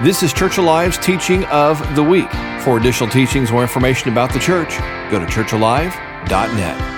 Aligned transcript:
This 0.00 0.22
is 0.22 0.32
Church 0.32 0.58
Alive's 0.58 0.96
teaching 0.96 1.42
of 1.46 1.80
the 1.96 2.04
week. 2.04 2.30
For 2.60 2.78
additional 2.78 3.10
teachings 3.10 3.50
or 3.50 3.62
information 3.62 4.12
about 4.12 4.32
the 4.32 4.38
church, 4.38 4.78
go 5.10 5.18
to 5.18 5.26
churchalive.net. 5.26 6.96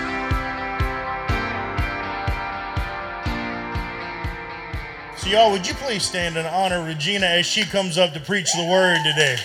So, 5.17 5.31
y'all, 5.31 5.51
would 5.51 5.67
you 5.67 5.73
please 5.73 6.03
stand 6.03 6.37
and 6.37 6.47
honor 6.47 6.85
Regina 6.85 7.25
as 7.25 7.47
she 7.47 7.63
comes 7.63 7.97
up 7.97 8.13
to 8.13 8.21
preach 8.21 8.53
the 8.53 8.67
word 8.67 8.99
today? 9.03 9.39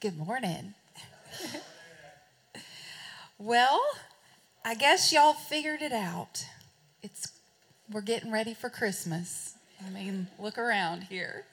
Good 0.00 0.16
morning. 0.16 0.72
well, 3.38 3.82
I 4.66 4.72
guess 4.84 5.14
y'all 5.14 5.32
figured 5.32 5.80
it 5.80 5.94
out. 5.94 6.44
It's 7.02 7.32
we're 7.90 8.02
getting 8.02 8.30
ready 8.30 8.52
for 8.52 8.68
Christmas. 8.68 9.54
I 9.82 9.88
mean, 9.88 10.26
look 10.38 10.58
around 10.58 11.04
here. 11.04 11.46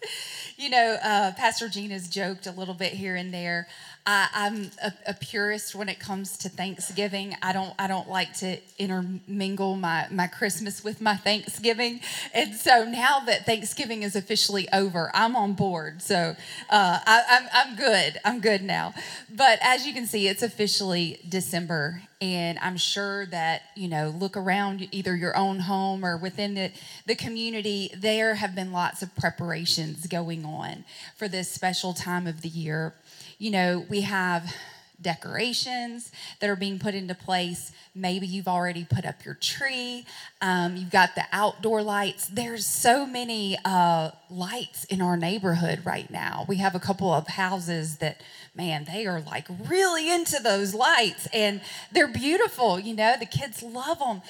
You 0.57 0.70
know, 0.70 0.98
uh, 1.02 1.31
Pastor 1.38 1.70
Gina's 1.70 2.09
joked 2.09 2.45
a 2.45 2.52
little 2.52 2.73
bit 2.73 2.91
here 2.91 3.16
and 3.16 3.34
there. 3.34 3.70
I, 4.05 4.30
am 4.34 4.72
a, 4.84 4.94
a, 5.08 5.14
purist 5.14 5.76
when 5.76 5.88
it 5.88 6.00
comes 6.00 6.36
to 6.40 6.50
Thanksgiving. 6.50 7.36
I 7.44 7.54
don't 7.54 7.73
I 7.78 7.88
don't 7.88 8.10
like 8.10 8.34
to 8.40 8.58
intermingle 8.80 9.76
my, 9.76 10.08
my 10.10 10.26
Christmas 10.26 10.84
with 10.84 11.02
my 11.02 11.16
Thanksgiving. 11.16 12.00
And 12.34 12.55
so 12.55 12.84
now 12.84 13.20
that 13.27 13.46
Thanksgiving 13.46 14.02
is 14.02 14.16
officially 14.16 14.68
over, 14.74 15.12
I'm 15.14 15.36
on 15.36 15.54
board. 15.54 16.02
So 16.02 16.36
uh, 16.70 17.00
I, 17.05 17.22
I'm, 17.30 17.50
I'm 17.54 17.76
good. 17.76 18.20
I'm 18.26 18.40
good 18.40 18.64
now. 18.64 18.96
But 19.30 19.60
as 19.62 19.86
you 19.86 19.94
can 19.94 20.08
see, 20.08 20.27
it's 20.27 20.41
officially 20.41 21.20
December. 21.30 22.02
And 22.22 22.60
I'm 22.60 22.77
sure 22.77 23.26
that, 23.27 23.63
you 23.76 23.88
know, 23.88 24.10
look 24.10 24.38
around 24.38 24.88
either 24.91 25.16
your 25.16 25.35
own 25.35 25.60
home 25.60 26.05
or 26.05 26.18
within 26.18 26.54
the, 26.54 26.72
the 27.07 27.16
community, 27.16 27.91
there 27.98 28.35
have 28.35 28.54
been 28.54 28.72
lots 28.72 29.02
of 29.02 29.16
preparations 29.16 30.05
going 30.05 30.46
on 30.46 30.85
for 31.16 31.27
this 31.27 31.49
special 31.52 31.94
time 31.94 32.27
of 32.27 32.41
the 32.41 32.49
year 32.49 32.94
you 33.42 33.50
know, 33.50 33.84
we 33.90 34.02
have 34.02 34.56
decorations 35.02 36.12
that 36.40 36.48
are 36.48 36.56
being 36.56 36.78
put 36.78 36.94
into 36.94 37.16
place. 37.16 37.72
Maybe 37.96 38.28
you've 38.28 38.48
already 38.48 38.86
put 38.86 39.04
up 39.04 39.26
your 39.26 39.34
tree. 39.34 40.06
Um, 40.44 40.76
you've 40.76 40.92
got 40.92 41.16
the 41.16 41.24
outdoor 41.32 41.82
lights. 41.82 42.28
There's 42.28 42.68
so 42.68 43.04
many 43.04 43.58
uh, 43.66 44.12
lights 44.30 44.84
in 44.84 45.02
our 45.02 45.18
neighborhood 45.18 45.82
right 45.84 46.08
now. 46.12 46.46
We 46.48 46.58
have 46.58 46.76
a 46.76 46.80
couple 46.80 47.12
of 47.12 47.30
houses 47.30 47.98
that, 47.98 48.22
man, 48.54 48.86
they 48.86 49.08
are 49.08 49.22
like 49.22 49.48
really 49.68 50.08
into 50.08 50.40
those 50.40 50.76
lights 50.76 51.28
and 51.34 51.62
they're 51.92 52.08
beautiful. 52.08 52.80
You 52.80 52.96
know, 52.96 53.16
the 53.20 53.26
kids 53.26 53.64
love 53.64 53.98
them. 53.98 54.22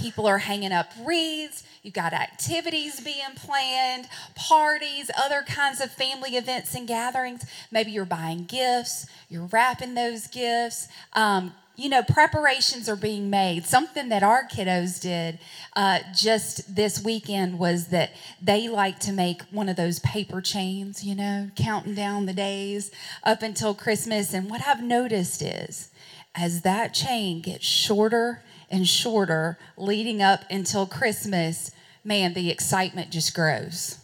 People 0.00 0.26
are 0.26 0.38
hanging 0.38 0.72
up 0.72 0.90
wreaths. 1.04 1.62
You've 1.82 1.94
got 1.94 2.14
activities 2.14 3.00
being 3.00 3.34
planned, 3.36 4.08
parties, 4.34 5.10
other 5.16 5.42
kinds 5.42 5.80
of 5.80 5.90
family 5.90 6.36
events 6.36 6.74
and 6.74 6.88
gatherings. 6.88 7.44
Maybe 7.70 7.90
you're 7.90 8.06
buying 8.06 8.44
gifts, 8.44 9.06
you're 9.28 9.46
wrapping 9.46 9.94
those 9.94 10.26
gifts. 10.26 10.88
Um, 11.12 11.52
you 11.76 11.88
know, 11.88 12.02
preparations 12.02 12.88
are 12.90 12.96
being 12.96 13.30
made. 13.30 13.64
Something 13.64 14.10
that 14.10 14.22
our 14.22 14.46
kiddos 14.46 15.00
did 15.00 15.38
uh, 15.74 16.00
just 16.14 16.74
this 16.74 17.02
weekend 17.02 17.58
was 17.58 17.86
that 17.86 18.10
they 18.42 18.68
like 18.68 18.98
to 19.00 19.12
make 19.12 19.42
one 19.50 19.68
of 19.68 19.76
those 19.76 19.98
paper 20.00 20.42
chains, 20.42 21.02
you 21.02 21.14
know, 21.14 21.50
counting 21.56 21.94
down 21.94 22.26
the 22.26 22.34
days 22.34 22.90
up 23.24 23.42
until 23.42 23.74
Christmas. 23.74 24.34
And 24.34 24.50
what 24.50 24.66
I've 24.66 24.82
noticed 24.82 25.40
is 25.40 25.90
as 26.34 26.62
that 26.62 26.92
chain 26.92 27.40
gets 27.40 27.64
shorter 27.64 28.42
and 28.70 28.86
shorter 28.86 29.58
leading 29.76 30.22
up 30.22 30.44
until 30.50 30.86
Christmas, 30.86 31.70
man, 32.04 32.34
the 32.34 32.50
excitement 32.50 33.10
just 33.10 33.34
grows. 33.34 33.98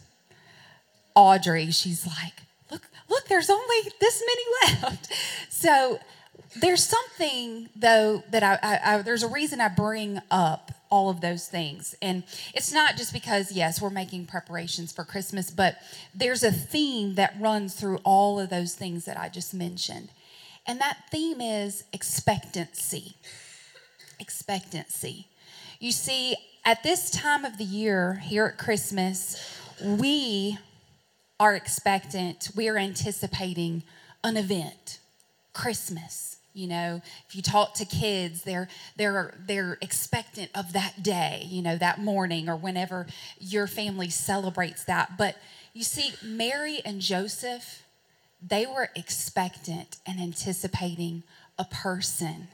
Audrey, 1.15 1.71
she's 1.71 2.06
like, 2.06 2.43
look, 2.71 2.88
look, 3.09 3.27
there's 3.28 3.49
only 3.49 3.77
this 4.00 4.22
many 4.27 4.82
left. 4.82 5.12
So 5.49 5.99
there's 6.60 6.84
something 6.84 7.69
though 7.77 8.22
that 8.31 8.43
I, 8.43 8.59
I, 8.62 8.94
I, 8.94 9.03
there's 9.03 9.22
a 9.22 9.28
reason 9.28 9.60
I 9.60 9.69
bring 9.69 10.21
up 10.31 10.72
all 10.88 11.10
of 11.10 11.21
those 11.21 11.48
things, 11.48 11.97
and 12.00 12.22
it's 12.54 12.72
not 12.72 12.97
just 12.97 13.12
because 13.12 13.50
yes 13.50 13.83
we're 13.83 13.91
making 13.91 14.27
preparations 14.27 14.93
for 14.93 15.04
Christmas, 15.04 15.50
but 15.50 15.77
there's 16.15 16.44
a 16.44 16.53
theme 16.53 17.16
that 17.16 17.34
runs 17.41 17.75
through 17.75 17.98
all 18.04 18.38
of 18.38 18.50
those 18.50 18.75
things 18.75 19.04
that 19.04 19.19
I 19.19 19.28
just 19.28 19.53
mentioned, 19.53 20.10
and 20.66 20.81
that 20.81 20.98
theme 21.10 21.41
is 21.41 21.84
expectancy 21.93 23.16
expectancy. 24.21 25.27
You 25.78 25.93
see, 25.93 26.37
at 26.65 26.82
this 26.82 27.10
time 27.10 27.44
of 27.44 27.59
the 27.59 27.65
year, 27.65 28.15
here 28.15 28.47
at 28.47 28.59
Christmas, 28.59 29.59
we 29.82 30.59
are 31.38 31.54
expectant, 31.54 32.50
we 32.56 32.69
are 32.69 32.78
anticipating 32.78 33.82
an 34.25 34.37
event, 34.37 34.99
Christmas. 35.53 36.38
You 36.54 36.69
know, 36.69 37.03
if 37.28 37.37
you 37.37 37.43
talk 37.43 37.75
to 37.75 37.84
kids, 37.84 38.43
they're 38.43 38.69
they're 38.97 39.34
they're 39.47 39.77
expectant 39.82 40.50
of 40.54 40.72
that 40.72 41.03
day, 41.03 41.43
you 41.47 41.60
know, 41.60 41.77
that 41.77 42.00
morning 42.00 42.48
or 42.48 42.56
whenever 42.56 43.06
your 43.38 43.66
family 43.66 44.09
celebrates 44.09 44.83
that. 44.84 45.19
But 45.19 45.37
you 45.75 45.84
see, 45.84 46.15
Mary 46.25 46.81
and 46.83 47.03
Joseph, 47.03 47.83
they 48.41 48.65
were 48.65 48.88
expectant 48.97 49.98
and 50.06 50.19
anticipating 50.19 51.25
a 51.59 51.65
person 51.65 52.48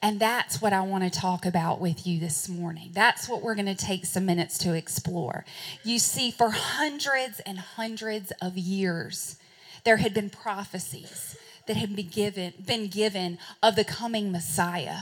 and 0.00 0.20
that's 0.20 0.62
what 0.62 0.72
I 0.72 0.82
want 0.82 1.04
to 1.04 1.10
talk 1.10 1.44
about 1.44 1.80
with 1.80 2.06
you 2.06 2.20
this 2.20 2.48
morning. 2.48 2.90
That's 2.92 3.28
what 3.28 3.42
we're 3.42 3.56
going 3.56 3.66
to 3.66 3.74
take 3.74 4.06
some 4.06 4.26
minutes 4.26 4.56
to 4.58 4.74
explore. 4.74 5.44
You 5.82 5.98
see, 5.98 6.30
for 6.30 6.50
hundreds 6.50 7.40
and 7.40 7.58
hundreds 7.58 8.32
of 8.40 8.56
years, 8.56 9.36
there 9.84 9.96
had 9.96 10.14
been 10.14 10.30
prophecies 10.30 11.36
that 11.66 11.76
had 11.76 11.96
been 11.96 12.08
given, 12.08 12.52
been 12.64 12.86
given 12.86 13.38
of 13.60 13.74
the 13.74 13.84
coming 13.84 14.30
Messiah. 14.30 15.00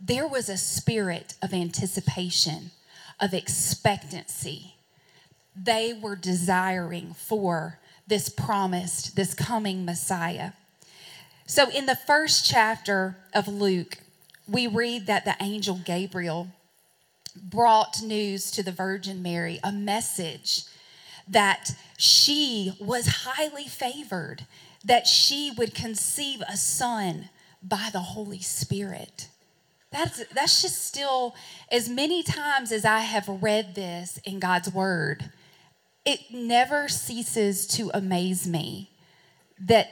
There 0.00 0.26
was 0.26 0.48
a 0.48 0.56
spirit 0.56 1.34
of 1.42 1.52
anticipation, 1.52 2.70
of 3.20 3.34
expectancy. 3.34 4.74
They 5.54 5.92
were 5.92 6.16
desiring 6.16 7.14
for 7.14 7.78
this 8.06 8.30
promised, 8.30 9.16
this 9.16 9.34
coming 9.34 9.84
Messiah. 9.84 10.52
So, 11.46 11.70
in 11.70 11.84
the 11.84 11.96
first 11.96 12.46
chapter 12.46 13.18
of 13.34 13.46
Luke, 13.46 13.98
we 14.48 14.66
read 14.66 15.06
that 15.06 15.24
the 15.24 15.36
angel 15.40 15.80
Gabriel 15.84 16.48
brought 17.36 18.02
news 18.02 18.50
to 18.52 18.62
the 18.62 18.72
Virgin 18.72 19.22
Mary, 19.22 19.58
a 19.64 19.72
message 19.72 20.64
that 21.26 21.70
she 21.96 22.72
was 22.78 23.24
highly 23.24 23.64
favored, 23.64 24.46
that 24.84 25.06
she 25.06 25.50
would 25.56 25.74
conceive 25.74 26.42
a 26.42 26.56
son 26.56 27.30
by 27.62 27.88
the 27.92 28.00
Holy 28.00 28.40
Spirit. 28.40 29.28
That's, 29.90 30.24
that's 30.26 30.60
just 30.60 30.84
still, 30.84 31.34
as 31.70 31.88
many 31.88 32.22
times 32.22 32.72
as 32.72 32.84
I 32.84 33.00
have 33.00 33.28
read 33.28 33.74
this 33.74 34.18
in 34.24 34.40
God's 34.40 34.72
Word, 34.72 35.30
it 36.04 36.20
never 36.32 36.88
ceases 36.88 37.66
to 37.68 37.90
amaze 37.94 38.46
me 38.46 38.90
that 39.58 39.88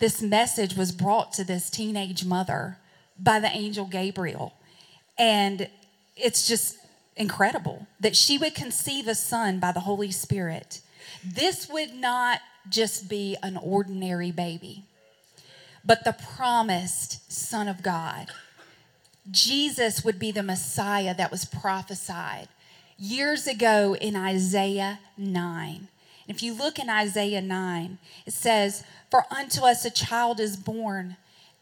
this 0.00 0.22
message 0.22 0.76
was 0.76 0.92
brought 0.92 1.32
to 1.34 1.44
this 1.44 1.68
teenage 1.68 2.24
mother 2.24 2.78
by 3.18 3.40
the 3.40 3.48
angel 3.48 3.84
Gabriel. 3.84 4.54
And 5.18 5.68
it's 6.16 6.46
just 6.46 6.78
incredible 7.16 7.86
that 8.00 8.16
she 8.16 8.38
would 8.38 8.54
conceive 8.54 9.08
a 9.08 9.14
son 9.14 9.58
by 9.58 9.72
the 9.72 9.80
Holy 9.80 10.10
Spirit. 10.10 10.80
This 11.24 11.68
would 11.68 11.94
not 11.94 12.40
just 12.68 13.08
be 13.08 13.36
an 13.42 13.56
ordinary 13.56 14.30
baby, 14.30 14.84
but 15.84 16.04
the 16.04 16.16
promised 16.36 17.32
Son 17.32 17.66
of 17.66 17.82
God. 17.82 18.28
Jesus 19.30 20.04
would 20.04 20.18
be 20.18 20.30
the 20.30 20.42
Messiah 20.42 21.14
that 21.14 21.30
was 21.30 21.44
prophesied 21.44 22.48
years 22.98 23.46
ago 23.46 23.94
in 23.94 24.16
Isaiah 24.16 25.00
9. 25.16 25.88
If 26.26 26.42
you 26.42 26.52
look 26.52 26.78
in 26.78 26.90
Isaiah 26.90 27.40
9, 27.40 27.98
it 28.26 28.32
says, 28.32 28.84
For 29.10 29.24
unto 29.30 29.62
us 29.62 29.84
a 29.84 29.90
child 29.90 30.40
is 30.40 30.56
born 30.56 31.16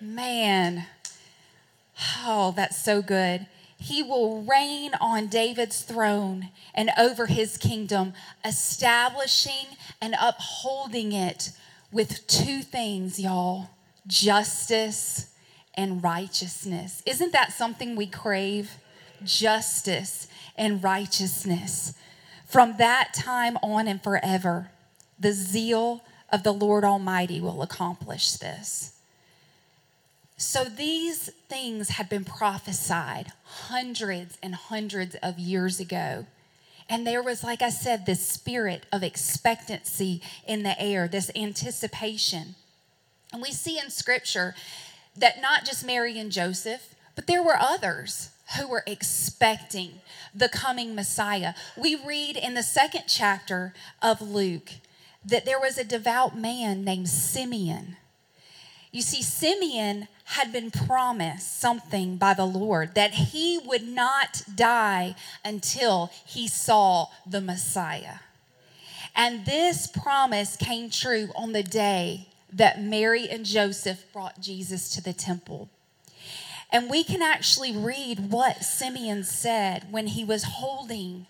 Man, 0.00 0.86
oh, 2.24 2.52
that's 2.56 2.82
so 2.82 3.02
good. 3.02 3.46
he 3.80 4.02
will 4.02 4.42
reign 4.42 4.92
on 5.00 5.26
David's 5.28 5.80
throne 5.80 6.50
and 6.74 6.90
over 6.98 7.26
his 7.26 7.56
kingdom, 7.56 8.12
establishing 8.44 9.76
and 10.02 10.14
upholding 10.20 11.12
it 11.12 11.52
with 11.90 12.26
two 12.26 12.60
things, 12.60 13.18
y'all 13.18 13.70
justice 14.06 15.32
and 15.74 16.02
righteousness. 16.02 17.02
Isn't 17.06 17.32
that 17.32 17.52
something 17.52 17.96
we 17.96 18.06
crave? 18.06 18.72
Justice 19.24 20.28
and 20.56 20.82
righteousness. 20.82 21.94
From 22.46 22.76
that 22.78 23.14
time 23.14 23.56
on 23.62 23.86
and 23.88 24.02
forever, 24.02 24.70
the 25.18 25.32
zeal 25.32 26.02
of 26.30 26.42
the 26.42 26.52
Lord 26.52 26.84
Almighty 26.84 27.40
will 27.40 27.62
accomplish 27.62 28.32
this. 28.32 28.92
So 30.40 30.64
these 30.64 31.28
things 31.50 31.90
had 31.90 32.08
been 32.08 32.24
prophesied 32.24 33.32
hundreds 33.44 34.38
and 34.42 34.54
hundreds 34.54 35.14
of 35.16 35.38
years 35.38 35.78
ago. 35.78 36.24
And 36.88 37.06
there 37.06 37.22
was, 37.22 37.44
like 37.44 37.60
I 37.60 37.68
said, 37.68 38.06
this 38.06 38.26
spirit 38.26 38.86
of 38.90 39.02
expectancy 39.02 40.22
in 40.46 40.62
the 40.62 40.80
air, 40.80 41.08
this 41.08 41.30
anticipation. 41.36 42.54
And 43.34 43.42
we 43.42 43.52
see 43.52 43.78
in 43.78 43.90
scripture 43.90 44.54
that 45.14 45.42
not 45.42 45.66
just 45.66 45.86
Mary 45.86 46.18
and 46.18 46.32
Joseph, 46.32 46.94
but 47.14 47.26
there 47.26 47.42
were 47.42 47.58
others 47.58 48.30
who 48.58 48.66
were 48.66 48.82
expecting 48.86 50.00
the 50.34 50.48
coming 50.48 50.94
Messiah. 50.94 51.52
We 51.76 51.96
read 51.96 52.38
in 52.38 52.54
the 52.54 52.62
second 52.62 53.04
chapter 53.08 53.74
of 54.00 54.22
Luke 54.22 54.70
that 55.22 55.44
there 55.44 55.60
was 55.60 55.76
a 55.76 55.84
devout 55.84 56.34
man 56.34 56.82
named 56.82 57.10
Simeon. 57.10 57.98
You 58.90 59.02
see, 59.02 59.22
Simeon 59.22 60.08
had 60.30 60.52
been 60.52 60.70
promised 60.70 61.58
something 61.58 62.16
by 62.16 62.32
the 62.34 62.44
Lord 62.44 62.94
that 62.94 63.12
he 63.12 63.58
would 63.64 63.86
not 63.86 64.42
die 64.54 65.16
until 65.44 66.10
he 66.24 66.46
saw 66.46 67.08
the 67.26 67.40
Messiah. 67.40 68.18
And 69.16 69.44
this 69.44 69.88
promise 69.88 70.56
came 70.56 70.88
true 70.88 71.30
on 71.34 71.50
the 71.52 71.64
day 71.64 72.28
that 72.52 72.80
Mary 72.80 73.28
and 73.28 73.44
Joseph 73.44 74.04
brought 74.12 74.40
Jesus 74.40 74.94
to 74.94 75.02
the 75.02 75.12
temple. 75.12 75.68
And 76.70 76.88
we 76.88 77.02
can 77.02 77.22
actually 77.22 77.76
read 77.76 78.30
what 78.30 78.64
Simeon 78.64 79.24
said 79.24 79.88
when 79.90 80.06
he 80.06 80.22
was 80.24 80.44
holding 80.44 81.26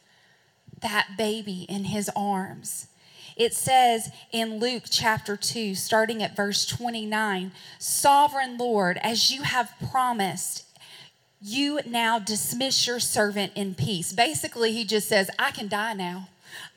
that 0.82 1.12
baby 1.16 1.64
in 1.70 1.84
his 1.84 2.10
arms. 2.14 2.86
It 3.40 3.54
says 3.54 4.10
in 4.32 4.58
Luke 4.58 4.82
chapter 4.90 5.34
2, 5.34 5.74
starting 5.74 6.22
at 6.22 6.36
verse 6.36 6.66
29 6.66 7.52
Sovereign 7.78 8.58
Lord, 8.58 8.98
as 9.02 9.30
you 9.30 9.44
have 9.44 9.72
promised, 9.90 10.66
you 11.40 11.80
now 11.86 12.18
dismiss 12.18 12.86
your 12.86 13.00
servant 13.00 13.52
in 13.54 13.74
peace. 13.74 14.12
Basically, 14.12 14.72
he 14.72 14.84
just 14.84 15.08
says, 15.08 15.30
I 15.38 15.52
can 15.52 15.68
die 15.68 15.94
now. 15.94 16.28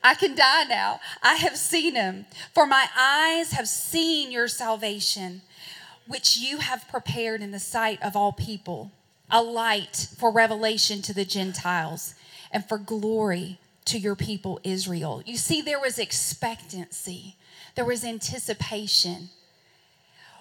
I 0.02 0.14
can 0.14 0.34
die 0.34 0.64
now. 0.64 1.00
I 1.22 1.34
have 1.34 1.58
seen 1.58 1.96
him. 1.96 2.24
For 2.54 2.64
my 2.64 2.86
eyes 2.98 3.52
have 3.52 3.68
seen 3.68 4.32
your 4.32 4.48
salvation, 4.48 5.42
which 6.06 6.38
you 6.38 6.60
have 6.60 6.88
prepared 6.88 7.42
in 7.42 7.50
the 7.50 7.58
sight 7.58 8.02
of 8.02 8.16
all 8.16 8.32
people, 8.32 8.90
a 9.30 9.42
light 9.42 10.08
for 10.16 10.32
revelation 10.32 11.02
to 11.02 11.12
the 11.12 11.26
Gentiles 11.26 12.14
and 12.50 12.66
for 12.66 12.78
glory 12.78 13.58
to 13.86 13.98
your 13.98 14.16
people 14.16 14.60
Israel. 14.64 15.22
You 15.26 15.36
see, 15.36 15.60
there 15.60 15.80
was 15.80 15.98
expectancy, 15.98 17.36
there 17.74 17.84
was 17.84 18.04
anticipation. 18.04 19.30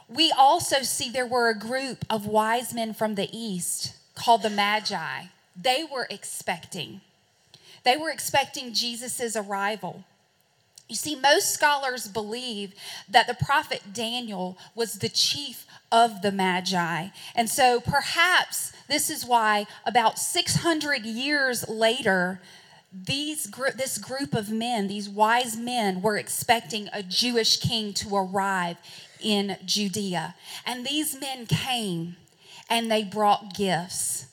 We 0.08 0.32
also 0.38 0.84
see 0.84 1.10
there 1.10 1.26
were 1.26 1.50
a 1.50 1.58
group 1.58 2.06
of 2.10 2.28
wise 2.28 2.74
men 2.74 2.94
from 2.94 3.16
the 3.16 3.30
east 3.32 3.94
called 4.16 4.44
the 4.44 4.50
Magi. 4.50 5.24
They 5.60 5.86
were 5.92 6.08
expecting. 6.10 7.02
They 7.84 7.98
were 7.98 8.10
expecting 8.10 8.74
Jesus' 8.74 9.36
arrival. 9.36 10.04
You 10.90 10.96
see, 10.96 11.16
most 11.16 11.52
scholars 11.52 12.08
believe 12.08 12.74
that 13.10 13.28
the 13.28 13.34
prophet 13.34 13.82
Daniel 13.94 14.58
was 14.76 14.96
the 14.96 15.10
chief 15.10 15.66
of 15.92 16.22
the 16.22 16.32
Magi. 16.32 17.08
And 17.36 17.50
so 17.50 17.80
perhaps 17.80 18.74
this 18.88 19.10
is 19.10 19.26
why 19.26 19.66
about 19.86 20.20
600 20.20 21.06
years 21.06 21.68
later, 21.68 22.42
these 22.94 23.50
this 23.76 23.98
group 23.98 24.34
of 24.34 24.52
men, 24.52 24.88
these 24.88 25.10
wise 25.10 25.58
men, 25.58 26.02
were 26.02 26.18
expecting 26.18 26.90
a 26.94 27.02
Jewish 27.02 27.58
king 27.58 27.94
to 27.94 28.16
arrive 28.16 28.78
in 29.20 29.58
Judea. 29.66 30.36
And 30.66 30.86
these 30.86 31.20
men 31.20 31.48
came 31.48 32.18
and 32.70 32.92
they 32.92 33.04
brought 33.04 33.56
gifts 33.56 34.28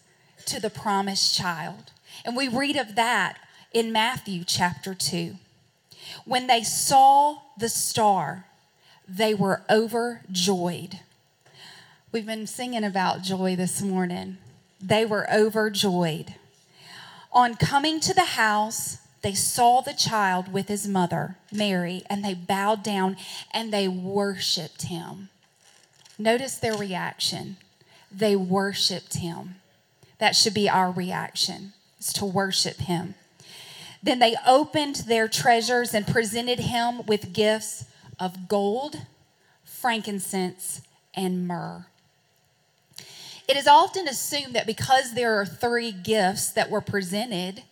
to 0.47 0.61
the 0.61 0.71
promised 0.71 1.35
child. 1.37 1.93
And 2.25 2.37
we 2.37 2.49
read 2.49 2.77
of 2.77 2.97
that 2.97 3.39
in 3.73 3.93
Matthew 3.93 4.45
chapter 4.45 4.95
2. 4.95 5.37
When 6.25 6.47
they 6.47 6.63
saw 6.63 7.39
the 7.57 7.69
star, 7.69 8.47
they 9.09 9.33
were 9.33 9.63
overjoyed. 9.71 11.01
We've 12.13 12.27
been 12.27 12.47
singing 12.47 12.85
about 12.85 13.23
joy 13.23 13.57
this 13.57 13.81
morning. 13.81 14.39
They 14.81 15.05
were 15.05 15.33
overjoyed. 15.33 16.35
On 17.33 17.55
coming 17.55 18.01
to 18.01 18.13
the 18.13 18.25
house, 18.25 18.99
they 19.23 19.35
saw 19.35 19.81
the 19.81 19.93
child 19.93 20.53
with 20.53 20.69
his 20.69 20.89
mother, 20.89 21.37
Mary, 21.53 22.03
and 22.09 22.25
they 22.25 22.35
bowed 22.35 22.83
down 22.83 23.17
and 23.53 23.73
they 23.73 23.87
worshiped 23.87 24.83
him. 24.83 25.29
Notice 26.19 26.57
their 26.57 26.77
reaction. 26.77 27.57
They 28.11 28.35
worshiped 28.35 29.15
him. 29.15 29.57
That 30.19 30.35
should 30.35 30.55
be 30.55 30.69
our 30.69 30.91
reaction, 30.91 31.73
is 31.99 32.13
to 32.15 32.25
worship 32.25 32.79
him. 32.79 33.15
Then 34.03 34.19
they 34.19 34.37
opened 34.47 34.97
their 35.07 35.29
treasures 35.29 35.95
and 35.95 36.07
presented 36.07 36.61
him 36.61 37.07
with 37.07 37.33
gifts 37.33 37.85
of 38.19 38.49
gold, 38.49 39.03
frankincense, 39.65 40.83
and 41.15 41.47
myrrh. 41.47 41.87
It 43.51 43.57
is 43.57 43.67
often 43.67 44.07
assumed 44.07 44.55
that 44.55 44.65
because 44.65 45.15
there 45.15 45.41
are 45.41 45.45
three 45.45 45.91
gifts 45.91 46.53
that 46.53 46.71
were 46.71 46.81
presented 46.81 47.65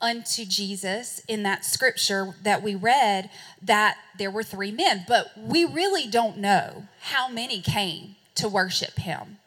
unto 0.00 0.44
Jesus 0.44 1.20
in 1.26 1.42
that 1.42 1.64
scripture 1.64 2.36
that 2.44 2.62
we 2.62 2.76
read, 2.76 3.28
that 3.60 3.96
there 4.16 4.30
were 4.30 4.44
three 4.44 4.70
men. 4.70 5.04
But 5.08 5.32
we 5.36 5.64
really 5.64 6.06
don't 6.06 6.38
know 6.38 6.84
how 7.00 7.28
many 7.28 7.60
came 7.60 8.14
to 8.36 8.48
worship 8.48 8.96
him. 8.96 9.38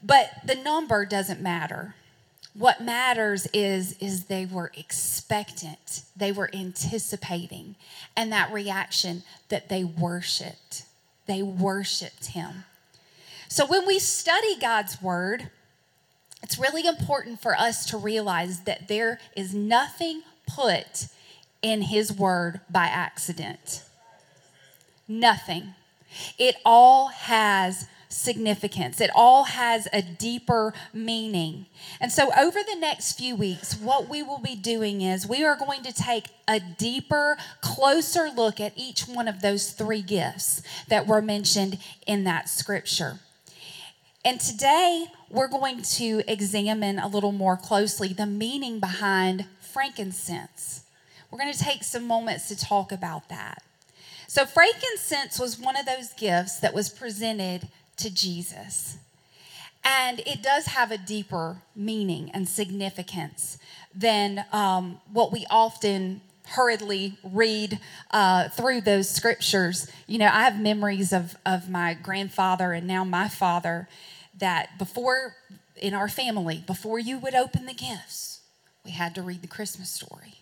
But 0.00 0.30
the 0.46 0.54
number 0.54 1.04
doesn't 1.04 1.40
matter. 1.40 1.96
What 2.56 2.80
matters 2.80 3.48
is, 3.52 3.98
is 3.98 4.26
they 4.26 4.46
were 4.46 4.70
expectant, 4.76 6.02
they 6.16 6.30
were 6.30 6.48
anticipating, 6.54 7.74
and 8.16 8.30
that 8.30 8.52
reaction 8.52 9.24
that 9.48 9.68
they 9.68 9.82
worshiped. 9.82 10.84
They 11.26 11.42
worshiped 11.42 12.26
him. 12.26 12.66
So 13.54 13.64
when 13.64 13.86
we 13.86 14.00
study 14.00 14.56
God's 14.58 15.00
word, 15.00 15.48
it's 16.42 16.58
really 16.58 16.88
important 16.88 17.40
for 17.40 17.54
us 17.54 17.86
to 17.86 17.96
realize 17.96 18.62
that 18.62 18.88
there 18.88 19.20
is 19.36 19.54
nothing 19.54 20.22
put 20.44 21.06
in 21.62 21.82
his 21.82 22.12
word 22.12 22.62
by 22.68 22.86
accident. 22.86 23.84
Nothing. 25.06 25.74
It 26.36 26.56
all 26.64 27.06
has 27.06 27.86
significance. 28.08 29.00
It 29.00 29.12
all 29.14 29.44
has 29.44 29.86
a 29.92 30.02
deeper 30.02 30.74
meaning. 30.92 31.66
And 32.00 32.10
so, 32.10 32.32
over 32.36 32.58
the 32.58 32.80
next 32.80 33.12
few 33.12 33.36
weeks, 33.36 33.76
what 33.76 34.08
we 34.08 34.20
will 34.20 34.40
be 34.40 34.56
doing 34.56 35.00
is 35.00 35.28
we 35.28 35.44
are 35.44 35.56
going 35.56 35.84
to 35.84 35.92
take 35.92 36.26
a 36.48 36.58
deeper, 36.58 37.36
closer 37.60 38.30
look 38.34 38.60
at 38.60 38.72
each 38.74 39.02
one 39.02 39.28
of 39.28 39.42
those 39.42 39.70
three 39.70 40.02
gifts 40.02 40.60
that 40.88 41.06
were 41.06 41.22
mentioned 41.22 41.78
in 42.04 42.24
that 42.24 42.48
scripture. 42.48 43.20
And 44.26 44.40
today 44.40 45.06
we're 45.28 45.48
going 45.48 45.82
to 45.82 46.22
examine 46.26 46.98
a 46.98 47.08
little 47.08 47.32
more 47.32 47.58
closely 47.58 48.14
the 48.14 48.24
meaning 48.24 48.80
behind 48.80 49.44
frankincense. 49.60 50.84
We're 51.30 51.38
going 51.38 51.52
to 51.52 51.58
take 51.58 51.84
some 51.84 52.06
moments 52.06 52.48
to 52.48 52.56
talk 52.56 52.90
about 52.90 53.28
that. 53.28 53.62
So, 54.26 54.46
frankincense 54.46 55.38
was 55.38 55.58
one 55.58 55.76
of 55.76 55.84
those 55.84 56.14
gifts 56.14 56.58
that 56.60 56.72
was 56.72 56.88
presented 56.88 57.68
to 57.98 58.12
Jesus. 58.12 58.96
And 59.84 60.20
it 60.20 60.42
does 60.42 60.66
have 60.66 60.90
a 60.90 60.96
deeper 60.96 61.58
meaning 61.76 62.30
and 62.32 62.48
significance 62.48 63.58
than 63.94 64.46
um, 64.52 65.00
what 65.12 65.32
we 65.32 65.44
often 65.50 66.22
hurriedly 66.46 67.18
read 67.22 67.78
uh, 68.10 68.48
through 68.48 68.80
those 68.80 69.10
scriptures. 69.10 69.90
You 70.06 70.18
know, 70.18 70.30
I 70.32 70.44
have 70.44 70.58
memories 70.58 71.12
of, 71.12 71.36
of 71.44 71.68
my 71.68 71.92
grandfather 71.92 72.72
and 72.72 72.86
now 72.86 73.04
my 73.04 73.28
father 73.28 73.86
that 74.38 74.78
before, 74.78 75.36
in 75.76 75.94
our 75.94 76.08
family, 76.08 76.62
before 76.66 76.98
you 76.98 77.18
would 77.18 77.34
open 77.34 77.66
the 77.66 77.74
gifts, 77.74 78.40
we 78.84 78.90
had 78.90 79.14
to 79.14 79.22
read 79.22 79.42
the 79.42 79.48
Christmas 79.48 79.90
story. 79.90 80.40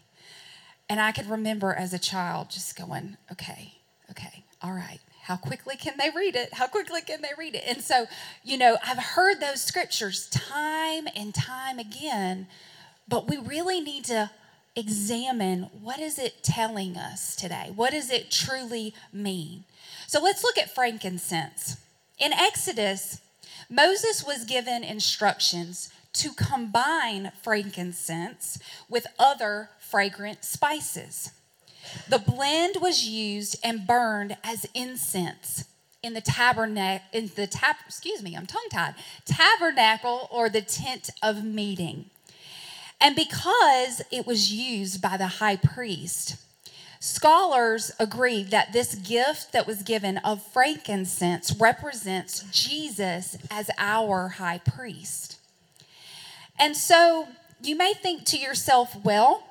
And 0.89 1.01
I 1.01 1.13
could 1.13 1.31
remember 1.31 1.73
as 1.73 1.93
a 1.93 1.99
child 1.99 2.51
just 2.51 2.77
going, 2.77 3.17
okay, 3.31 3.75
okay, 4.11 4.45
all 4.63 4.73
right. 4.73 5.01
how 5.23 5.37
quickly 5.37 5.77
can 5.77 5.95
they 5.99 6.11
read 6.15 6.35
it? 6.35 6.53
How 6.53 6.67
quickly 6.67 7.01
can 7.01 7.23
they 7.23 7.31
read 7.39 7.55
it? 7.55 7.63
And 7.67 7.81
so, 7.81 8.07
you 8.43 8.59
know, 8.59 8.77
I've 8.85 8.99
heard 8.99 9.41
those 9.41 9.63
scriptures 9.63 10.29
time 10.29 11.07
and 11.15 11.33
time 11.33 11.79
again, 11.79 12.49
but 13.07 13.29
we 13.29 13.37
really 13.37 13.81
need 13.81 14.05
to 14.07 14.31
examine 14.75 15.71
what 15.81 16.01
is 16.01 16.19
it 16.19 16.43
telling 16.43 16.97
us 16.97 17.37
today? 17.37 17.71
What 17.75 17.93
does 17.93 18.11
it 18.11 18.31
truly 18.31 18.95
mean? 19.13 19.65
So 20.09 20.21
let's 20.21 20.43
look 20.43 20.59
at 20.59 20.75
frankincense. 20.75 21.77
In 22.19 22.33
Exodus, 22.33 23.21
Moses 23.69 24.25
was 24.25 24.45
given 24.45 24.85
instructions 24.85 25.91
to 26.15 26.33
combine 26.33 27.33
frankincense 27.43 28.59
with 28.89 29.07
other 29.19 29.71
fragrant 29.79 30.45
spices. 30.45 31.33
The 32.09 32.19
blend 32.19 32.77
was 32.81 33.07
used 33.07 33.57
and 33.65 33.87
burned 33.87 34.37
as 34.45 34.67
incense 34.75 35.65
in 36.03 36.15
the 36.15 36.21
tabernacle 36.21 37.07
in 37.13 37.31
the 37.37 37.47
tab 37.47 37.77
excuse 37.87 38.23
me, 38.23 38.35
I'm 38.35 38.47
tongue 38.47 38.69
tied. 38.71 38.95
Tabernacle 39.25 40.29
or 40.31 40.49
the 40.49 40.63
tent 40.63 41.11
of 41.23 41.45
meeting. 41.45 42.07
And 43.01 43.17
because 43.17 44.03
it 44.11 44.27
was 44.27 44.53
used 44.53 45.01
by 45.01 45.17
the 45.17 45.27
high 45.27 45.57
priest, 45.57 46.37
Scholars 47.05 47.91
agree 47.99 48.45
that 48.45 48.73
this 48.73 48.95
gift 48.95 49.51
that 49.51 49.67
was 49.67 49.83
given 49.83 50.19
of 50.19 50.41
frankincense 50.41 51.53
represents 51.59 52.45
Jesus 52.53 53.37
as 53.51 53.73
our 53.77 54.29
high 54.29 54.59
priest. 54.59 55.37
And 56.61 56.77
so 56.77 57.27
you 57.61 57.75
may 57.75 57.93
think 57.93 58.25
to 58.27 58.39
yourself, 58.39 58.95
well, 59.03 59.43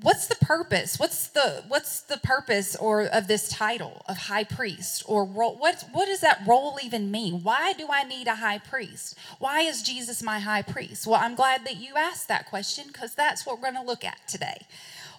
what's 0.00 0.26
the 0.26 0.36
purpose? 0.36 0.98
What's 0.98 1.28
the 1.28 1.62
what's 1.68 2.00
the 2.00 2.16
purpose 2.16 2.74
or 2.74 3.02
of 3.02 3.28
this 3.28 3.46
title 3.50 4.00
of 4.08 4.16
high 4.16 4.44
priest 4.44 5.02
or 5.06 5.26
role, 5.26 5.56
what 5.58 5.84
what 5.92 6.06
does 6.06 6.20
that 6.20 6.40
role 6.46 6.78
even 6.82 7.10
mean? 7.10 7.42
Why 7.42 7.74
do 7.74 7.88
I 7.90 8.02
need 8.02 8.28
a 8.28 8.36
high 8.36 8.60
priest? 8.60 9.18
Why 9.40 9.60
is 9.60 9.82
Jesus 9.82 10.22
my 10.22 10.38
high 10.38 10.62
priest? 10.62 11.06
Well, 11.06 11.20
I'm 11.20 11.34
glad 11.34 11.66
that 11.66 11.76
you 11.76 11.96
asked 11.96 12.28
that 12.28 12.46
question 12.46 12.84
because 12.86 13.14
that's 13.14 13.44
what 13.44 13.56
we're 13.56 13.70
going 13.70 13.82
to 13.82 13.86
look 13.86 14.06
at 14.06 14.26
today. 14.26 14.62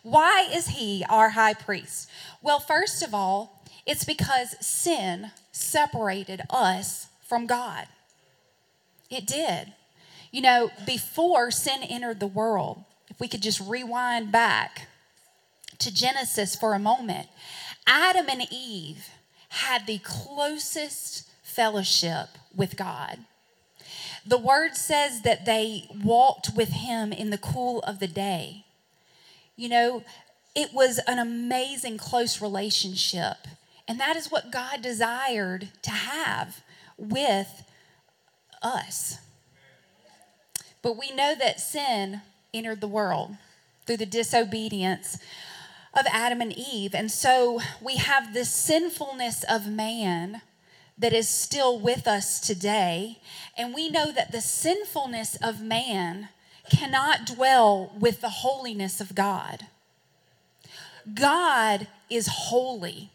Why 0.05 0.47
is 0.53 0.67
he 0.67 1.03
our 1.09 1.29
high 1.29 1.55
priest? 1.55 2.07
Well, 2.43 2.59
first 2.59 3.01
of 3.01 3.15
all, 3.15 3.63
it's 3.87 4.03
because 4.03 4.55
sin 4.63 5.31
separated 5.51 6.41
us 6.51 7.07
from 7.27 7.47
God. 7.47 7.87
It 9.09 9.25
did. 9.25 9.73
You 10.31 10.41
know, 10.41 10.69
before 10.85 11.49
sin 11.49 11.81
entered 11.81 12.19
the 12.19 12.27
world, 12.27 12.83
if 13.09 13.19
we 13.19 13.27
could 13.27 13.41
just 13.41 13.59
rewind 13.59 14.31
back 14.31 14.87
to 15.79 15.91
Genesis 15.91 16.55
for 16.55 16.75
a 16.75 16.79
moment, 16.79 17.27
Adam 17.87 18.27
and 18.29 18.43
Eve 18.51 19.09
had 19.49 19.87
the 19.87 19.97
closest 20.03 21.27
fellowship 21.41 22.27
with 22.55 22.77
God. 22.77 23.21
The 24.23 24.37
word 24.37 24.75
says 24.75 25.21
that 25.21 25.47
they 25.47 25.89
walked 26.03 26.51
with 26.55 26.69
him 26.69 27.11
in 27.11 27.31
the 27.31 27.39
cool 27.39 27.79
of 27.79 27.97
the 27.97 28.07
day. 28.07 28.64
You 29.55 29.69
know, 29.69 30.03
it 30.55 30.73
was 30.73 30.99
an 31.07 31.19
amazing 31.19 31.97
close 31.97 32.41
relationship. 32.41 33.47
And 33.87 33.99
that 33.99 34.15
is 34.15 34.31
what 34.31 34.51
God 34.51 34.81
desired 34.81 35.69
to 35.83 35.91
have 35.91 36.61
with 36.97 37.63
us. 38.61 39.19
But 40.81 40.97
we 40.97 41.11
know 41.11 41.35
that 41.35 41.59
sin 41.59 42.21
entered 42.53 42.81
the 42.81 42.87
world 42.87 43.35
through 43.85 43.97
the 43.97 44.05
disobedience 44.05 45.17
of 45.93 46.05
Adam 46.11 46.41
and 46.41 46.53
Eve. 46.53 46.93
And 46.93 47.11
so 47.11 47.61
we 47.81 47.97
have 47.97 48.33
this 48.33 48.49
sinfulness 48.49 49.43
of 49.43 49.67
man 49.67 50.41
that 50.97 51.13
is 51.13 51.27
still 51.27 51.79
with 51.79 52.07
us 52.07 52.39
today. 52.39 53.19
And 53.57 53.73
we 53.73 53.89
know 53.89 54.11
that 54.11 54.31
the 54.31 54.41
sinfulness 54.41 55.35
of 55.41 55.61
man 55.61 56.29
cannot 56.69 57.25
dwell 57.25 57.91
with 57.99 58.21
the 58.21 58.29
holiness 58.29 58.99
of 59.01 59.15
God. 59.15 59.67
God 61.13 61.87
is 62.09 62.27
holy. 62.27 63.09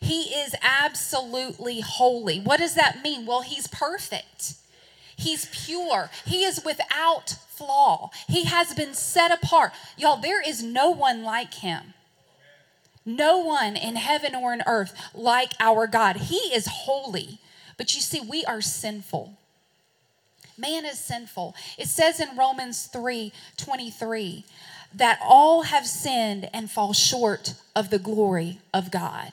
He 0.00 0.34
is 0.34 0.54
absolutely 0.62 1.80
holy. 1.80 2.38
What 2.40 2.60
does 2.60 2.74
that 2.74 3.02
mean? 3.02 3.26
Well, 3.26 3.42
He's 3.42 3.66
perfect. 3.66 4.54
He's 5.16 5.46
pure. 5.46 6.10
He 6.24 6.44
is 6.44 6.64
without 6.64 7.36
flaw. 7.48 8.10
He 8.28 8.44
has 8.44 8.74
been 8.74 8.94
set 8.94 9.30
apart. 9.30 9.72
Y'all, 9.96 10.20
there 10.20 10.46
is 10.46 10.62
no 10.62 10.90
one 10.90 11.22
like 11.22 11.54
Him. 11.54 11.94
No 13.06 13.38
one 13.38 13.76
in 13.76 13.96
heaven 13.96 14.34
or 14.34 14.52
in 14.52 14.62
earth 14.66 14.94
like 15.14 15.52
our 15.60 15.86
God. 15.86 16.16
He 16.16 16.36
is 16.54 16.66
holy. 16.66 17.38
But 17.76 17.94
you 17.94 18.00
see, 18.00 18.20
we 18.20 18.44
are 18.44 18.60
sinful. 18.60 19.36
Man 20.56 20.84
is 20.84 20.98
sinful. 20.98 21.54
It 21.78 21.88
says 21.88 22.20
in 22.20 22.36
Romans 22.36 22.86
3 22.86 23.32
23 23.56 24.44
that 24.94 25.18
all 25.22 25.62
have 25.62 25.86
sinned 25.86 26.48
and 26.52 26.70
fall 26.70 26.92
short 26.92 27.54
of 27.74 27.90
the 27.90 27.98
glory 27.98 28.60
of 28.72 28.90
God. 28.90 29.32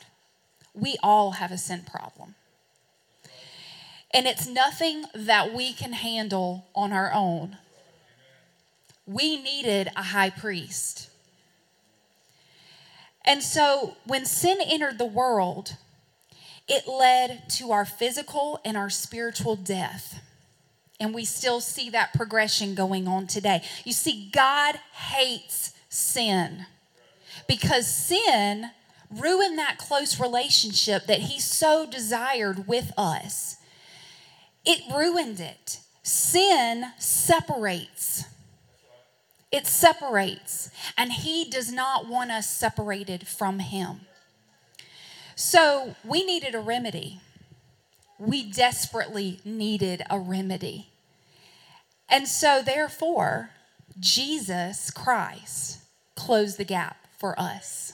We 0.74 0.98
all 1.04 1.32
have 1.32 1.52
a 1.52 1.58
sin 1.58 1.84
problem. 1.90 2.36
And 4.14 4.26
it's 4.26 4.48
nothing 4.48 5.06
that 5.14 5.54
we 5.54 5.74
can 5.74 5.94
handle 5.94 6.66
on 6.76 6.92
our 6.92 7.14
own. 7.14 7.58
We 9.06 9.42
needed 9.42 9.90
a 9.96 10.04
high 10.04 10.30
priest. 10.30 11.10
And 13.24 13.44
so 13.44 13.96
when 14.06 14.26
sin 14.26 14.58
entered 14.66 14.98
the 14.98 15.06
world, 15.06 15.76
it 16.68 16.88
led 16.88 17.50
to 17.52 17.72
our 17.72 17.86
physical 17.86 18.60
and 18.66 18.76
our 18.76 18.90
spiritual 18.90 19.56
death. 19.56 20.22
And 21.02 21.16
we 21.16 21.26
still 21.26 21.62
see 21.62 21.90
that 21.90 22.14
progression 22.14 22.76
going 22.76 23.08
on 23.08 23.26
today. 23.26 23.64
You 23.84 23.92
see, 23.92 24.30
God 24.32 24.76
hates 24.94 25.74
sin 25.90 26.68
because 27.48 27.88
sin 27.88 28.70
ruined 29.10 29.58
that 29.58 29.80
close 29.80 30.20
relationship 30.20 31.08
that 31.08 31.22
He 31.22 31.40
so 31.40 31.88
desired 31.90 32.68
with 32.68 32.94
us. 32.98 33.58
It 34.64 34.84
ruined 34.94 35.40
it. 35.40 35.80
Sin 36.04 36.86
separates. 37.00 38.26
It 39.52 39.66
separates. 39.66 40.70
And 40.96 41.12
He 41.12 41.50
does 41.50 41.72
not 41.72 42.08
want 42.08 42.30
us 42.30 42.48
separated 42.48 43.28
from 43.28 43.58
Him. 43.58 44.02
So 45.34 45.96
we 46.06 46.24
needed 46.24 46.54
a 46.54 46.60
remedy. 46.60 47.22
We 48.20 48.52
desperately 48.52 49.40
needed 49.44 50.04
a 50.08 50.20
remedy. 50.20 50.91
And 52.12 52.28
so, 52.28 52.62
therefore, 52.62 53.52
Jesus 53.98 54.92
Christ 54.92 55.80
closed 56.16 56.58
the 56.58 56.66
gap 56.66 57.08
for 57.18 57.40
us. 57.40 57.94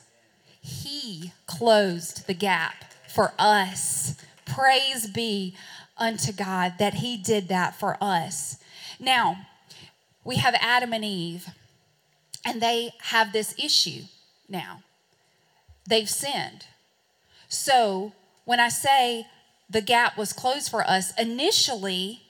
He 0.60 1.34
closed 1.46 2.26
the 2.26 2.34
gap 2.34 2.84
for 3.08 3.34
us. 3.38 4.16
Praise 4.46 5.08
be 5.08 5.56
unto 5.98 6.34
God 6.34 6.74
that 6.80 6.96
He 6.96 7.16
did 7.16 7.48
that 7.50 7.76
for 7.76 7.96
us. 8.02 8.58
Now, 9.00 9.46
we 10.24 10.38
have 10.38 10.56
Adam 10.60 10.94
and 10.94 11.06
Eve, 11.06 11.50
and 12.44 12.60
they 12.60 12.92
have 13.04 13.32
this 13.32 13.54
issue 13.58 14.04
now. 14.50 14.82
They've 15.88 16.10
sinned. 16.10 16.66
So, 17.48 18.14
when 18.46 18.60
I 18.60 18.70
say 18.70 19.28
the 19.70 19.82
gap 19.82 20.18
was 20.18 20.34
closed 20.34 20.70
for 20.70 20.84
us, 20.90 21.14
initially, 21.18 22.24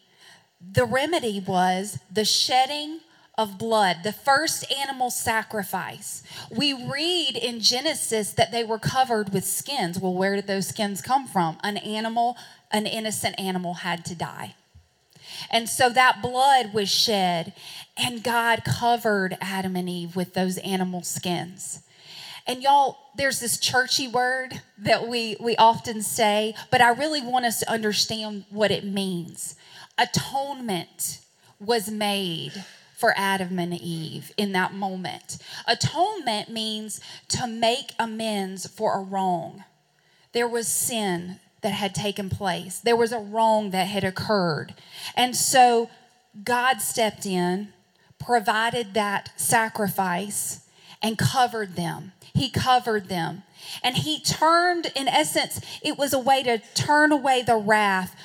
the 0.59 0.85
remedy 0.85 1.39
was 1.45 1.99
the 2.11 2.25
shedding 2.25 2.99
of 3.37 3.59
blood, 3.59 3.97
the 4.03 4.11
first 4.11 4.69
animal 4.71 5.11
sacrifice. 5.11 6.23
We 6.49 6.73
read 6.73 7.35
in 7.35 7.59
Genesis 7.59 8.31
that 8.31 8.51
they 8.51 8.63
were 8.63 8.79
covered 8.79 9.31
with 9.31 9.45
skins. 9.45 9.99
Well, 9.99 10.13
where 10.13 10.35
did 10.35 10.47
those 10.47 10.67
skins 10.67 11.01
come 11.01 11.27
from? 11.27 11.57
An 11.63 11.77
animal, 11.77 12.35
an 12.71 12.87
innocent 12.87 13.39
animal 13.39 13.75
had 13.75 14.03
to 14.05 14.15
die. 14.15 14.55
And 15.51 15.69
so 15.69 15.89
that 15.89 16.21
blood 16.21 16.73
was 16.73 16.89
shed, 16.89 17.53
and 17.95 18.23
God 18.23 18.63
covered 18.65 19.37
Adam 19.39 19.75
and 19.75 19.87
Eve 19.87 20.15
with 20.15 20.33
those 20.33 20.57
animal 20.59 21.03
skins. 21.03 21.81
And 22.47 22.63
y'all, 22.63 22.97
there's 23.15 23.39
this 23.39 23.59
churchy 23.59 24.07
word 24.07 24.61
that 24.79 25.07
we, 25.07 25.35
we 25.39 25.55
often 25.57 26.01
say, 26.01 26.55
but 26.71 26.81
I 26.81 26.89
really 26.89 27.21
want 27.21 27.45
us 27.45 27.59
to 27.59 27.69
understand 27.69 28.45
what 28.49 28.71
it 28.71 28.83
means 28.83 29.56
atonement 29.97 31.19
was 31.59 31.89
made 31.89 32.63
for 32.95 33.13
Adam 33.15 33.59
and 33.59 33.73
Eve 33.73 34.31
in 34.37 34.51
that 34.53 34.73
moment. 34.73 35.37
Atonement 35.67 36.49
means 36.49 36.99
to 37.29 37.45
make 37.47 37.93
amends 37.99 38.67
for 38.67 38.97
a 38.97 39.03
wrong. 39.03 39.63
There 40.33 40.47
was 40.47 40.67
sin 40.67 41.39
that 41.61 41.73
had 41.73 41.93
taken 41.95 42.29
place, 42.29 42.79
there 42.79 42.95
was 42.95 43.11
a 43.11 43.19
wrong 43.19 43.71
that 43.71 43.87
had 43.87 44.03
occurred. 44.03 44.73
And 45.15 45.35
so 45.35 45.89
God 46.43 46.81
stepped 46.81 47.25
in, 47.25 47.69
provided 48.19 48.93
that 48.93 49.31
sacrifice, 49.35 50.61
and 51.01 51.17
covered 51.17 51.75
them. 51.75 52.13
He 52.33 52.49
covered 52.49 53.09
them. 53.09 53.43
And 53.83 53.97
he 53.97 54.19
turned, 54.19 54.91
in 54.95 55.07
essence, 55.07 55.59
it 55.81 55.97
was 55.97 56.13
a 56.13 56.19
way 56.19 56.43
to 56.43 56.59
turn 56.73 57.11
away 57.11 57.41
the 57.41 57.55
wrath 57.55 58.15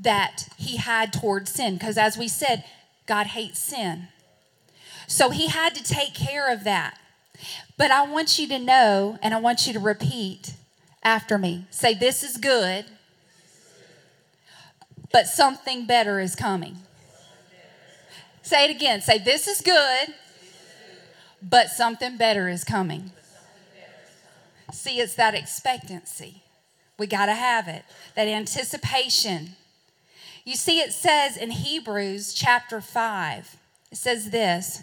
that 0.00 0.48
he 0.56 0.76
had 0.76 1.12
towards 1.12 1.50
sin. 1.52 1.74
Because 1.74 1.98
as 1.98 2.16
we 2.16 2.28
said, 2.28 2.64
God 3.06 3.28
hates 3.28 3.58
sin. 3.58 4.08
So 5.06 5.30
he 5.30 5.48
had 5.48 5.74
to 5.74 5.82
take 5.82 6.14
care 6.14 6.52
of 6.52 6.64
that. 6.64 6.98
But 7.76 7.90
I 7.90 8.06
want 8.06 8.38
you 8.38 8.48
to 8.48 8.58
know, 8.58 9.18
and 9.22 9.32
I 9.32 9.40
want 9.40 9.66
you 9.66 9.72
to 9.72 9.78
repeat 9.78 10.54
after 11.02 11.38
me. 11.38 11.66
Say, 11.70 11.94
This 11.94 12.22
is 12.22 12.36
good, 12.36 12.84
but 15.12 15.26
something 15.26 15.86
better 15.86 16.20
is 16.20 16.34
coming. 16.34 16.76
Say 18.42 18.64
it 18.64 18.70
again. 18.70 19.00
Say, 19.00 19.18
This 19.18 19.46
is 19.46 19.60
good, 19.60 20.14
but 21.40 21.68
something 21.68 22.16
better 22.16 22.48
is 22.48 22.64
coming. 22.64 23.12
See, 24.72 25.00
it's 25.00 25.14
that 25.14 25.34
expectancy. 25.34 26.42
We 26.98 27.06
got 27.06 27.26
to 27.26 27.34
have 27.34 27.68
it, 27.68 27.84
that 28.16 28.26
anticipation. 28.26 29.50
You 30.48 30.56
see, 30.56 30.80
it 30.80 30.94
says 30.94 31.36
in 31.36 31.50
Hebrews 31.50 32.32
chapter 32.32 32.80
5, 32.80 33.58
it 33.92 33.98
says 33.98 34.30
this 34.30 34.82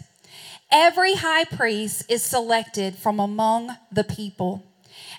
Every 0.70 1.16
high 1.16 1.42
priest 1.42 2.04
is 2.08 2.22
selected 2.22 2.94
from 2.94 3.18
among 3.18 3.76
the 3.90 4.04
people 4.04 4.64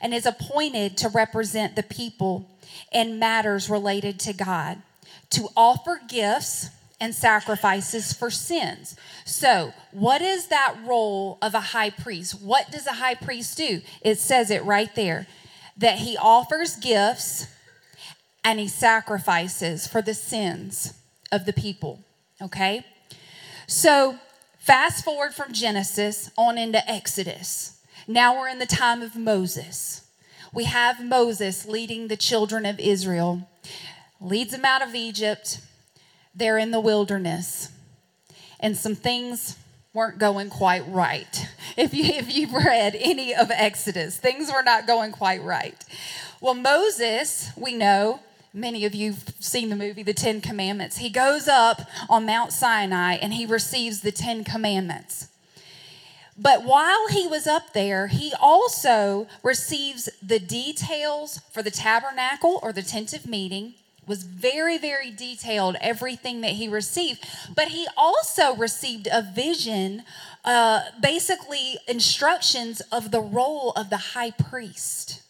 and 0.02 0.14
is 0.14 0.26
appointed 0.26 0.96
to 1.00 1.10
represent 1.10 1.76
the 1.76 1.84
people 1.84 2.50
in 2.94 3.20
matters 3.20 3.70
related 3.70 4.22
to 4.22 4.32
God, 4.32 4.82
to 5.32 5.50
offer 5.58 6.00
gifts 6.08 6.70
and 7.02 7.14
sacrifices 7.14 8.14
for 8.14 8.32
sins. 8.32 8.96
So, 9.26 9.74
what 9.92 10.22
is 10.22 10.48
that 10.48 10.78
role 10.86 11.40
of 11.42 11.56
a 11.56 11.60
high 11.60 11.90
priest? 11.90 12.42
What 12.42 12.72
does 12.72 12.88
a 12.88 12.94
high 12.94 13.16
priest 13.16 13.58
do? 13.58 13.82
It 14.02 14.18
says 14.18 14.50
it 14.50 14.64
right 14.64 14.96
there 14.96 15.28
that 15.76 15.98
he 15.98 16.16
offers 16.16 16.78
gifts 16.78 17.48
and 18.48 18.62
he 18.62 18.68
sacrifices 18.70 19.88
for 19.88 20.02
the 20.02 20.14
sins 20.14 20.94
of 21.34 21.46
the 21.46 21.52
people. 21.52 22.00
Okay? 22.42 22.86
So, 23.68 24.20
fast 24.58 25.04
forward 25.04 25.34
from 25.34 25.52
Genesis 25.52 26.32
on 26.38 26.58
into 26.58 26.90
Exodus. 26.90 27.78
Now 28.08 28.40
we're 28.40 28.48
in 28.48 28.60
the 28.60 28.66
time 28.66 29.02
of 29.02 29.18
Moses. 29.18 30.08
We 30.54 30.64
have 30.64 31.04
Moses 31.04 31.66
leading 31.66 32.08
the 32.08 32.16
children 32.16 32.66
of 32.66 32.80
Israel, 32.80 33.50
leads 34.22 34.52
them 34.52 34.64
out 34.64 34.82
of 34.82 34.96
Egypt 34.96 35.60
they're 36.34 36.60
in 36.60 36.72
the 36.72 36.80
wilderness 36.80 37.72
and 38.60 38.78
some 38.78 38.96
things 38.96 39.58
weren't 39.94 40.20
going 40.20 40.50
quite 40.50 40.88
right. 40.88 41.48
If 41.76 41.94
you 41.94 42.06
if 42.06 42.36
you've 42.36 42.54
read 42.54 42.96
any 43.00 43.36
of 43.36 43.52
Exodus, 43.52 44.18
things 44.18 44.52
were 44.52 44.64
not 44.64 44.88
going 44.88 45.12
quite 45.12 45.44
right. 45.44 45.76
Well, 46.42 46.56
Moses, 46.56 47.52
we 47.56 47.76
know, 47.76 48.20
many 48.54 48.86
of 48.86 48.96
you've 48.96 49.34
seen 49.40 49.70
the 49.70 49.76
movie 49.76 50.04
The 50.04 50.14
10 50.14 50.42
Commandments. 50.42 50.98
He 50.98 51.10
goes 51.10 51.48
up 51.48 51.82
on 52.10 52.26
Mount 52.26 52.52
Sinai 52.52 53.14
and 53.16 53.34
he 53.34 53.46
receives 53.46 54.02
the 54.02 54.12
10 54.12 54.44
Commandments. 54.44 55.28
But 56.38 56.64
while 56.64 57.08
he 57.08 57.26
was 57.26 57.48
up 57.48 57.74
there, 57.74 58.08
he 58.08 58.32
also 58.40 59.28
receives 59.44 60.08
the 60.22 60.40
details 60.40 61.40
for 61.52 61.64
the 61.64 61.72
tabernacle 61.72 62.60
or 62.62 62.72
the 62.72 62.84
tent 62.84 63.14
of 63.14 63.26
meeting 63.26 63.74
was 64.08 64.24
very, 64.24 64.78
very 64.78 65.12
detailed, 65.12 65.76
everything 65.82 66.42
that 66.42 66.52
he 66.52 66.68
received. 66.68 67.28
But 67.54 67.70
he 67.70 67.88
also 67.98 68.56
received 68.56 69.08
a 69.12 69.22
vision, 69.22 70.04
uh, 70.46 70.82
basically 71.02 71.78
instructions 71.88 72.80
of 72.92 73.12
the 73.12 73.20
role 73.20 73.72
of 73.72 73.90
the 73.90 73.98
high 73.98 74.32
priest. 74.32 75.22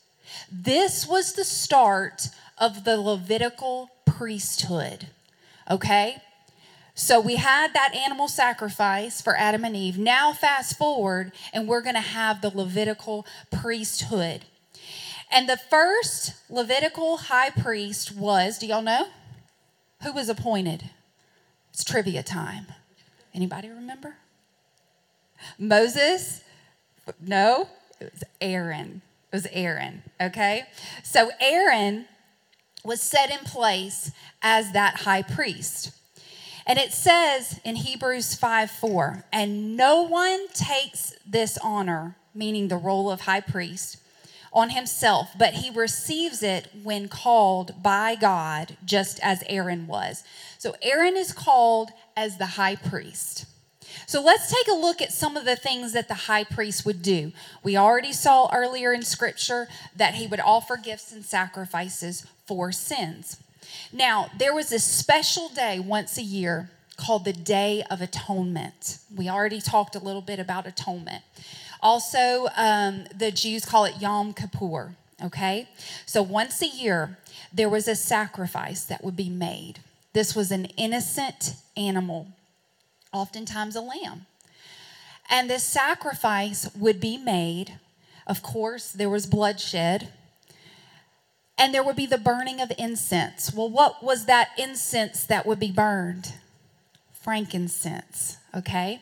This 0.52 1.08
was 1.08 1.34
the 1.34 1.44
start 1.44 2.30
of 2.58 2.84
the 2.84 3.00
Levitical 3.00 3.90
priesthood. 4.06 5.08
Okay? 5.70 6.18
So 6.96 7.20
we 7.20 7.36
had 7.36 7.74
that 7.74 7.94
animal 7.94 8.28
sacrifice 8.28 9.22
for 9.22 9.38
Adam 9.38 9.64
and 9.64 9.76
Eve. 9.76 10.00
Now, 10.00 10.34
fast 10.34 10.78
forward, 10.78 11.32
and 11.54 11.68
we're 11.68 11.82
going 11.82 11.96
to 11.96 12.02
have 12.02 12.42
the 12.42 12.50
Levitical 12.50 13.26
priesthood. 13.52 14.46
And 15.32 15.48
the 15.48 15.58
first 15.58 16.34
Levitical 16.50 17.18
high 17.18 17.52
priest 17.52 18.16
was, 18.16 18.58
do 18.58 18.66
y'all 18.66 18.82
know? 18.82 19.10
Who 20.04 20.14
was 20.14 20.30
appointed? 20.30 20.90
It's 21.72 21.84
trivia 21.84 22.24
time. 22.24 22.68
Anybody 23.34 23.70
remember? 23.70 24.16
Moses? 25.60 26.44
No, 27.22 27.70
it 28.00 28.12
was 28.12 28.24
Aaron. 28.42 29.02
It 29.32 29.36
was 29.36 29.48
Aaron, 29.52 30.02
okay? 30.20 30.64
So 31.04 31.30
Aaron 31.40 32.06
was 32.88 33.02
set 33.02 33.30
in 33.30 33.40
place 33.40 34.12
as 34.42 34.72
that 34.72 35.02
high 35.02 35.22
priest. 35.22 35.92
And 36.66 36.80
it 36.80 36.92
says 36.92 37.60
in 37.64 37.76
Hebrews 37.76 38.36
5 38.36 38.72
4, 38.72 39.26
and 39.32 39.76
no 39.76 40.02
one 40.04 40.48
takes 40.54 41.14
this 41.26 41.58
honor, 41.62 42.16
meaning 42.34 42.70
the 42.70 42.78
role 42.78 43.12
of 43.12 43.22
high 43.22 43.42
priest, 43.42 43.98
on 44.54 44.70
himself, 44.70 45.30
but 45.38 45.54
he 45.56 45.70
receives 45.70 46.42
it 46.42 46.70
when 46.82 47.10
called 47.10 47.84
by 47.84 48.16
God, 48.16 48.78
just 48.86 49.20
as 49.22 49.44
Aaron 49.48 49.86
was. 49.88 50.24
So 50.58 50.76
Aaron 50.82 51.18
is 51.18 51.34
called 51.34 51.92
as 52.16 52.38
the 52.38 52.46
high 52.46 52.76
priest. 52.76 53.46
So 54.06 54.22
let's 54.22 54.52
take 54.52 54.68
a 54.68 54.78
look 54.78 55.02
at 55.02 55.12
some 55.12 55.36
of 55.36 55.46
the 55.46 55.56
things 55.56 55.94
that 55.94 56.08
the 56.08 56.14
high 56.14 56.44
priest 56.44 56.86
would 56.86 57.02
do. 57.02 57.32
We 57.64 57.78
already 57.78 58.14
saw 58.14 58.50
earlier 58.54 58.94
in 58.94 59.04
scripture 59.04 59.68
that 59.96 60.16
he 60.16 60.28
would 60.28 60.40
offer 60.40 60.78
gifts 60.78 61.12
and 61.12 61.26
sacrifices 61.26 62.26
for 62.46 62.72
sins. 62.72 63.38
Now, 63.92 64.30
there 64.38 64.54
was 64.54 64.72
a 64.72 64.80
special 64.80 65.50
day 65.50 65.80
once 65.80 66.18
a 66.18 66.24
year 66.24 66.70
called 66.98 67.26
the 67.26 67.34
Day 67.34 67.84
of 67.90 68.02
Atonement. 68.02 68.98
We 69.16 69.30
already 69.30 69.62
talked 69.62 69.96
a 69.96 70.00
little 70.00 70.22
bit 70.22 70.40
about 70.40 70.66
atonement. 70.66 71.24
Also, 71.82 72.48
um, 72.56 73.06
the 73.16 73.32
Jews 73.32 73.66
call 73.66 73.86
it 73.86 74.02
Yom 74.02 74.34
Kippur, 74.34 74.96
okay? 75.24 75.70
So 76.06 76.24
once 76.24 76.62
a 76.62 76.68
year, 76.68 77.18
there 77.54 77.70
was 77.70 77.88
a 77.88 77.96
sacrifice 77.96 78.84
that 78.86 79.04
would 79.04 79.16
be 79.16 79.30
made. 79.30 79.80
This 80.14 80.36
was 80.36 80.52
an 80.52 80.66
innocent 80.78 81.54
animal, 81.76 82.28
oftentimes 83.18 83.76
a 83.76 83.82
lamb. 83.82 84.26
And 85.30 85.50
this 85.50 85.64
sacrifice 85.64 86.70
would 86.76 87.00
be 87.00 87.18
made. 87.18 87.80
Of 88.26 88.42
course, 88.42 88.92
there 88.92 89.10
was 89.10 89.26
bloodshed. 89.26 90.10
And 91.58 91.74
there 91.74 91.84
would 91.84 91.96
be 91.96 92.06
the 92.06 92.18
burning 92.18 92.62
of 92.62 92.72
incense. 92.78 93.54
Well, 93.54 93.70
what 93.70 94.04
was 94.04 94.26
that 94.26 94.50
incense 94.58 95.26
that 95.26 95.46
would 95.46 95.60
be 95.60 95.72
burned? 95.72 96.34
Frankincense, 97.12 98.38
okay? 98.56 99.02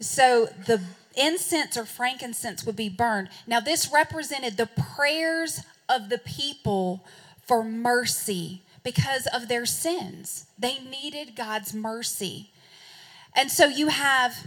So 0.00 0.46
the 0.66 0.80
incense 1.16 1.76
or 1.76 1.84
frankincense 1.84 2.64
would 2.64 2.76
be 2.76 2.88
burned. 2.88 3.30
Now, 3.46 3.60
this 3.60 3.90
represented 3.92 4.56
the 4.56 4.68
prayers 4.94 5.60
of 5.88 6.08
the 6.08 6.18
people 6.18 7.04
for 7.46 7.64
mercy 7.64 8.62
because 8.84 9.26
of 9.28 9.48
their 9.48 9.66
sins. 9.66 10.46
They 10.58 10.78
needed 10.78 11.36
God's 11.36 11.74
mercy. 11.74 12.51
And 13.34 13.50
so 13.50 13.66
you 13.66 13.88
have 13.88 14.46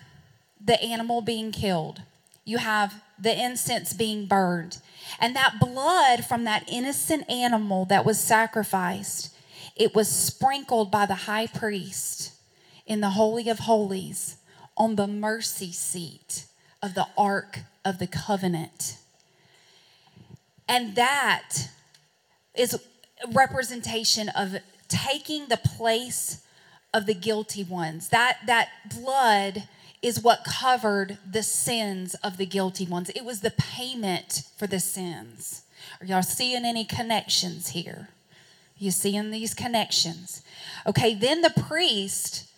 the 0.64 0.82
animal 0.82 1.22
being 1.22 1.52
killed, 1.52 2.02
you 2.44 2.58
have 2.58 3.02
the 3.20 3.44
incense 3.44 3.94
being 3.94 4.26
burned, 4.26 4.80
and 5.20 5.36
that 5.36 5.60
blood 5.60 6.26
from 6.26 6.44
that 6.44 6.68
innocent 6.68 7.30
animal 7.30 7.86
that 7.86 8.06
was 8.06 8.20
sacrificed, 8.20 9.36
it 9.76 9.96
was 9.96 10.10
sprinkled 10.10 10.92
by 10.92 11.06
the 11.06 11.16
high 11.16 11.48
priest 11.48 12.34
in 12.86 13.02
the 13.02 13.12
Holy 13.12 13.50
of 13.50 13.60
Holies 13.60 14.38
on 14.78 14.96
the 14.96 15.08
mercy 15.08 15.72
seat 15.72 16.46
of 16.82 16.94
the 16.94 17.08
Ark 17.18 17.62
of 17.84 18.00
the 18.00 18.08
Covenant. 18.08 18.98
And 20.68 20.96
that 20.96 21.70
is 22.54 22.74
a 22.74 22.80
representation 23.32 24.30
of 24.30 24.58
taking 24.88 25.48
the 25.48 25.58
place 25.58 26.42
of 26.96 27.06
the 27.06 27.14
guilty 27.14 27.64
ones. 27.64 28.08
That, 28.08 28.38
that 28.48 28.70
blood 28.90 29.68
is 30.02 30.22
what 30.22 30.46
covered 30.46 31.18
the 31.30 31.44
sins 31.44 32.16
of 32.24 32.38
the 32.38 32.46
guilty 32.46 32.86
ones. 32.86 33.10
It 33.10 33.26
was 33.26 33.42
the 33.42 33.52
payment 33.52 34.44
for 34.58 34.66
the 34.66 34.80
sins. 34.80 35.64
Are 36.00 36.06
y'all 36.06 36.24
seeing 36.24 36.64
any 36.64 36.86
connections 36.86 37.70
here? 37.70 38.08
You 38.78 38.92
seeing 38.92 39.30
these 39.30 39.54
connections? 39.54 40.42
Okay, 40.88 41.14
then 41.14 41.42
the 41.42 41.54
priest 41.68 42.50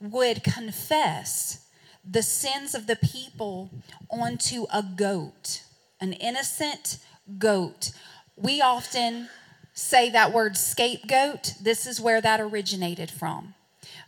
would 0.00 0.42
confess 0.42 1.66
the 2.04 2.22
sins 2.22 2.74
of 2.74 2.88
the 2.88 2.96
people 2.96 3.70
onto 4.10 4.66
a 4.72 4.82
goat, 4.82 5.62
an 6.00 6.14
innocent 6.14 6.98
goat. 7.38 7.92
We 8.36 8.60
often 8.60 9.28
say 9.72 10.10
that 10.10 10.32
word 10.32 10.56
scapegoat. 10.56 11.54
This 11.60 11.86
is 11.86 12.00
where 12.00 12.20
that 12.20 12.40
originated 12.40 13.10
from. 13.10 13.54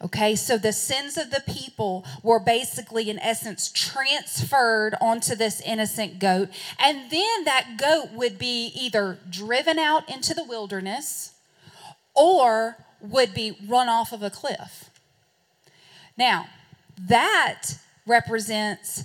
Okay, 0.02 0.36
so 0.36 0.58
the 0.58 0.72
sins 0.72 1.16
of 1.16 1.30
the 1.30 1.42
people 1.46 2.04
were 2.22 2.38
basically, 2.38 3.08
in 3.08 3.18
essence, 3.18 3.70
transferred 3.70 4.94
onto 5.00 5.34
this 5.34 5.60
innocent 5.62 6.18
goat. 6.18 6.50
And 6.78 7.10
then 7.10 7.44
that 7.44 7.76
goat 7.78 8.12
would 8.12 8.38
be 8.38 8.66
either 8.74 9.18
driven 9.28 9.78
out 9.78 10.08
into 10.10 10.34
the 10.34 10.44
wilderness 10.44 11.32
or 12.14 12.76
would 13.00 13.32
be 13.32 13.56
run 13.66 13.88
off 13.88 14.12
of 14.12 14.22
a 14.22 14.30
cliff. 14.30 14.90
Now, 16.16 16.46
that 16.98 17.78
represents 18.06 19.04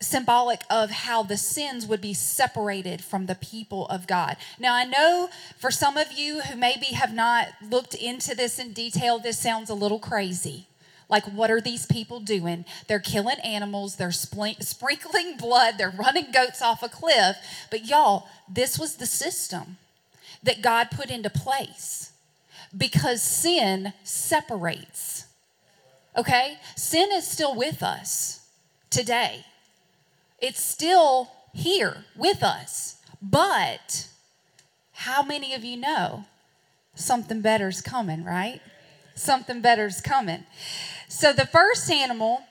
symbolic 0.00 0.62
of 0.70 0.90
how 0.90 1.22
the 1.22 1.36
sins 1.36 1.86
would 1.86 2.00
be 2.00 2.14
separated 2.14 3.02
from 3.02 3.26
the 3.26 3.34
people 3.34 3.86
of 3.88 4.06
God. 4.06 4.36
Now, 4.58 4.74
I 4.74 4.84
know 4.84 5.28
for 5.56 5.70
some 5.70 5.96
of 5.96 6.12
you 6.12 6.40
who 6.40 6.56
maybe 6.56 6.86
have 6.86 7.12
not 7.12 7.48
looked 7.60 7.94
into 7.94 8.34
this 8.34 8.58
in 8.58 8.72
detail, 8.72 9.18
this 9.18 9.38
sounds 9.38 9.70
a 9.70 9.74
little 9.74 9.98
crazy. 9.98 10.66
Like, 11.08 11.24
what 11.24 11.50
are 11.50 11.60
these 11.60 11.86
people 11.86 12.20
doing? 12.20 12.64
They're 12.86 12.98
killing 12.98 13.40
animals, 13.40 13.96
they're 13.96 14.12
sprinkling 14.12 15.36
blood, 15.38 15.74
they're 15.78 15.90
running 15.90 16.30
goats 16.32 16.60
off 16.60 16.82
a 16.82 16.88
cliff. 16.88 17.36
But, 17.70 17.86
y'all, 17.86 18.28
this 18.48 18.78
was 18.78 18.96
the 18.96 19.06
system 19.06 19.78
that 20.42 20.62
God 20.62 20.90
put 20.90 21.10
into 21.10 21.30
place 21.30 22.12
because 22.76 23.22
sin 23.22 23.94
separates. 24.04 25.26
Okay? 26.16 26.58
Sin 26.76 27.08
is 27.12 27.26
still 27.26 27.54
with 27.54 27.82
us 27.82 28.46
today. 28.90 29.44
It's 30.38 30.62
still 30.62 31.30
here 31.52 32.04
with 32.16 32.42
us. 32.42 32.96
But 33.20 34.08
how 34.92 35.22
many 35.22 35.54
of 35.54 35.64
you 35.64 35.76
know 35.76 36.24
something 36.94 37.40
better's 37.40 37.80
coming, 37.80 38.24
right? 38.24 38.60
Something 39.14 39.60
better's 39.60 40.00
coming. 40.00 40.44
So 41.08 41.32
the 41.32 41.46
first 41.46 41.90
animal, 41.90 42.42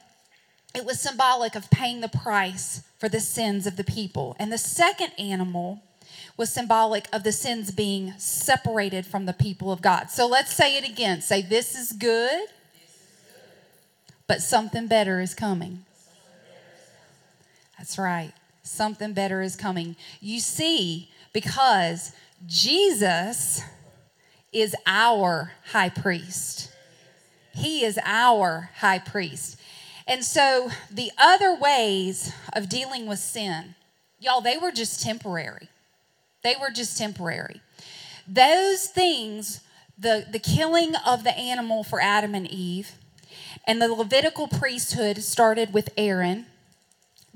it 0.76 0.86
was 0.86 1.00
symbolic 1.00 1.56
of 1.56 1.69
paying 1.69 2.02
the 2.02 2.10
price 2.10 2.84
for 3.00 3.08
the 3.08 3.19
sins 3.19 3.67
of 3.67 3.78
the 3.78 3.84
people. 3.84 4.36
And 4.39 4.52
the 4.52 4.58
second 4.58 5.12
animal 5.17 5.82
was 6.36 6.52
symbolic 6.52 7.08
of 7.13 7.23
the 7.23 7.32
sins 7.32 7.71
being 7.71 8.13
separated 8.17 9.06
from 9.06 9.26
the 9.26 9.34
people 9.34 9.71
of 9.71 9.82
God. 9.82 10.10
So 10.10 10.28
let's 10.28 10.54
say 10.54 10.78
it 10.78 10.88
again. 10.88 11.21
Say, 11.21 11.41
This 11.41 11.76
is 11.76 11.91
good, 11.91 12.47
but 14.28 14.41
something 14.41 14.88
better 14.88 15.19
is 15.19 15.34
coming. 15.34 15.86
That's 17.78 17.98
right. 17.98 18.34
Something 18.63 19.13
better 19.13 19.42
is 19.42 19.56
coming. 19.56 19.96
You 20.20 20.40
see, 20.40 21.10
because 21.34 22.12
Jesus 22.46 23.62
is 24.52 24.76
our 24.86 25.54
high 25.72 25.90
priest. 25.90 26.72
He 27.54 27.84
is 27.84 28.00
our 28.04 28.72
high 28.78 29.00
priest. 29.00 29.60
And 30.08 30.24
so 30.24 30.70
the 30.92 31.12
other 31.18 31.56
ways 31.56 32.34
of 32.54 32.70
dealing 32.70 33.08
with 33.08 33.20
sin, 33.20 33.76
y'all, 34.20 34.42
they 34.42 34.58
were 34.58 34.72
just 34.72 35.02
temporary. 35.02 35.70
They 36.44 36.56
were 36.60 36.70
just 36.70 36.98
temporary. 36.98 37.62
Those 38.28 38.88
things, 38.88 39.62
the, 39.98 40.26
the 40.32 40.40
killing 40.40 40.96
of 41.06 41.24
the 41.24 41.38
animal 41.38 41.84
for 41.84 42.02
Adam 42.02 42.36
and 42.36 42.50
Eve, 42.50 42.92
and 43.66 43.82
the 43.82 43.94
Levitical 43.94 44.48
priesthood 44.48 45.24
started 45.24 45.74
with 45.74 45.90
Aaron 45.98 46.46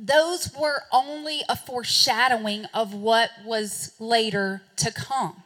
those 0.02 0.52
were 0.58 0.82
only 0.92 1.44
a 1.48 1.56
foreshadowing 1.56 2.66
of 2.74 2.94
what 2.96 3.30
was 3.46 3.94
later 4.00 4.64
to 4.78 4.92
come. 4.92 5.44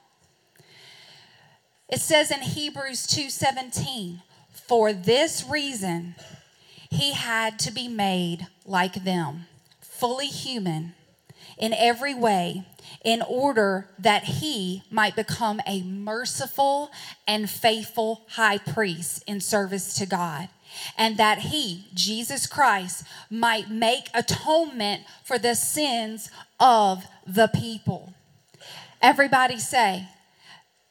It 1.89 1.99
says 1.99 2.31
in 2.31 2.41
Hebrews 2.41 3.05
2:17, 3.05 4.23
"For 4.49 4.93
this 4.93 5.43
reason 5.43 6.15
he 6.89 7.11
had 7.11 7.59
to 7.59 7.71
be 7.71 7.89
made 7.89 8.47
like 8.65 9.03
them, 9.03 9.47
fully 9.81 10.27
human 10.27 10.95
in 11.57 11.73
every 11.73 12.13
way, 12.13 12.63
in 13.03 13.21
order 13.21 13.89
that 13.99 14.23
he 14.23 14.83
might 14.89 15.17
become 15.17 15.61
a 15.67 15.81
merciful 15.81 16.91
and 17.27 17.49
faithful 17.49 18.21
high 18.29 18.57
priest 18.57 19.21
in 19.27 19.41
service 19.41 19.93
to 19.95 20.05
God." 20.05 20.47
And 20.97 21.17
that 21.17 21.39
he, 21.39 21.87
Jesus 21.93 22.47
Christ, 22.47 23.03
might 23.29 23.69
make 23.69 24.09
atonement 24.13 25.03
for 25.23 25.37
the 25.37 25.55
sins 25.55 26.29
of 26.59 27.05
the 27.25 27.47
people. 27.47 28.13
Everybody 29.01 29.59
say, 29.59 30.07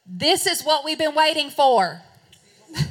This 0.06 0.46
is 0.46 0.62
what 0.62 0.84
we've 0.84 0.98
been 0.98 1.14
waiting 1.14 1.50
for. 1.50 2.02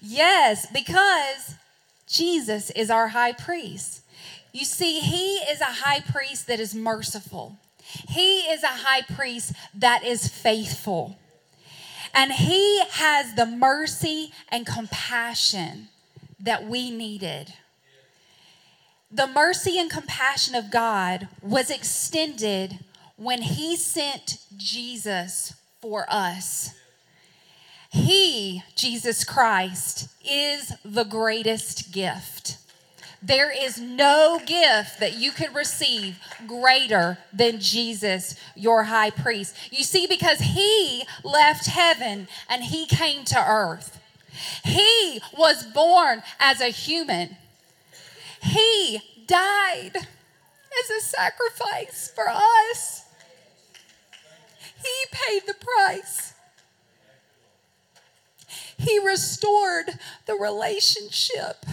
yes, 0.00 0.66
because 0.72 1.54
Jesus 2.06 2.70
is 2.70 2.90
our 2.90 3.08
high 3.08 3.32
priest. 3.32 4.02
You 4.52 4.64
see, 4.64 4.98
he 4.98 5.36
is 5.36 5.60
a 5.60 5.66
high 5.66 6.00
priest 6.00 6.48
that 6.48 6.58
is 6.58 6.74
merciful. 6.74 7.56
He 8.08 8.40
is 8.40 8.62
a 8.62 8.68
high 8.68 9.02
priest 9.02 9.52
that 9.74 10.04
is 10.04 10.26
faithful. 10.26 11.19
And 12.14 12.32
He 12.32 12.80
has 12.90 13.34
the 13.34 13.46
mercy 13.46 14.32
and 14.48 14.66
compassion 14.66 15.88
that 16.38 16.66
we 16.66 16.90
needed. 16.90 17.54
The 19.10 19.26
mercy 19.26 19.78
and 19.78 19.90
compassion 19.90 20.54
of 20.54 20.70
God 20.70 21.28
was 21.42 21.70
extended 21.70 22.78
when 23.16 23.42
He 23.42 23.76
sent 23.76 24.38
Jesus 24.56 25.54
for 25.80 26.06
us. 26.08 26.74
He, 27.90 28.62
Jesus 28.76 29.24
Christ, 29.24 30.08
is 30.24 30.72
the 30.84 31.04
greatest 31.04 31.90
gift. 31.90 32.56
There 33.22 33.52
is 33.52 33.78
no 33.78 34.40
gift 34.44 34.98
that 35.00 35.18
you 35.18 35.30
could 35.30 35.54
receive 35.54 36.18
greater 36.46 37.18
than 37.32 37.60
Jesus, 37.60 38.34
your 38.56 38.84
high 38.84 39.10
priest. 39.10 39.54
You 39.70 39.84
see, 39.84 40.06
because 40.06 40.38
he 40.38 41.04
left 41.22 41.66
heaven 41.66 42.28
and 42.48 42.64
he 42.64 42.86
came 42.86 43.24
to 43.26 43.38
earth, 43.38 44.00
he 44.64 45.20
was 45.36 45.64
born 45.64 46.22
as 46.38 46.60
a 46.60 46.68
human, 46.68 47.36
he 48.42 49.00
died 49.26 49.92
as 49.96 50.90
a 50.90 51.00
sacrifice 51.00 52.10
for 52.14 52.28
us. 52.28 53.04
He 54.82 55.06
paid 55.12 55.42
the 55.46 55.54
price. 55.54 56.32
He 58.78 58.98
restored 58.98 59.98
the 60.24 60.34
relationship 60.34 61.66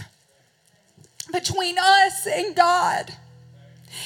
between 1.32 1.76
us 1.78 2.26
and 2.26 2.54
God. 2.54 3.12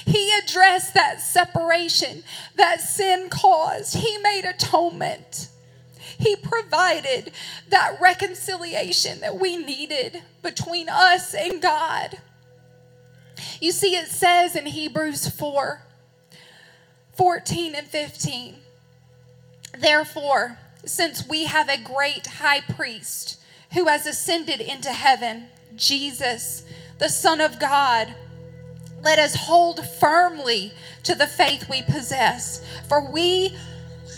He 0.06 0.32
addressed 0.42 0.94
that 0.94 1.20
separation 1.20 2.22
that 2.56 2.80
sin 2.80 3.28
caused. 3.30 3.96
He 3.96 4.18
made 4.18 4.44
atonement. 4.44 5.48
He 6.18 6.36
provided 6.36 7.32
that 7.68 8.00
reconciliation 8.00 9.20
that 9.20 9.38
we 9.38 9.56
needed 9.56 10.22
between 10.42 10.88
us 10.88 11.34
and 11.34 11.60
God. 11.60 12.18
You 13.60 13.72
see, 13.72 13.96
it 13.96 14.08
says 14.08 14.56
in 14.56 14.66
Hebrews 14.66 15.28
4 15.28 15.82
14 17.14 17.74
and 17.74 17.86
15, 17.86 18.56
therefore, 19.78 20.58
since 20.84 21.28
we 21.28 21.44
have 21.44 21.68
a 21.68 21.76
great 21.76 22.26
high 22.26 22.60
priest 22.60 23.38
who 23.74 23.86
has 23.86 24.06
ascended 24.06 24.60
into 24.60 24.90
heaven, 24.90 25.44
Jesus, 25.76 26.64
the 27.02 27.08
Son 27.08 27.40
of 27.40 27.58
God, 27.58 28.14
let 29.02 29.18
us 29.18 29.34
hold 29.34 29.84
firmly 29.84 30.72
to 31.02 31.16
the 31.16 31.26
faith 31.26 31.68
we 31.68 31.82
possess. 31.82 32.64
For 32.88 33.10
we 33.10 33.56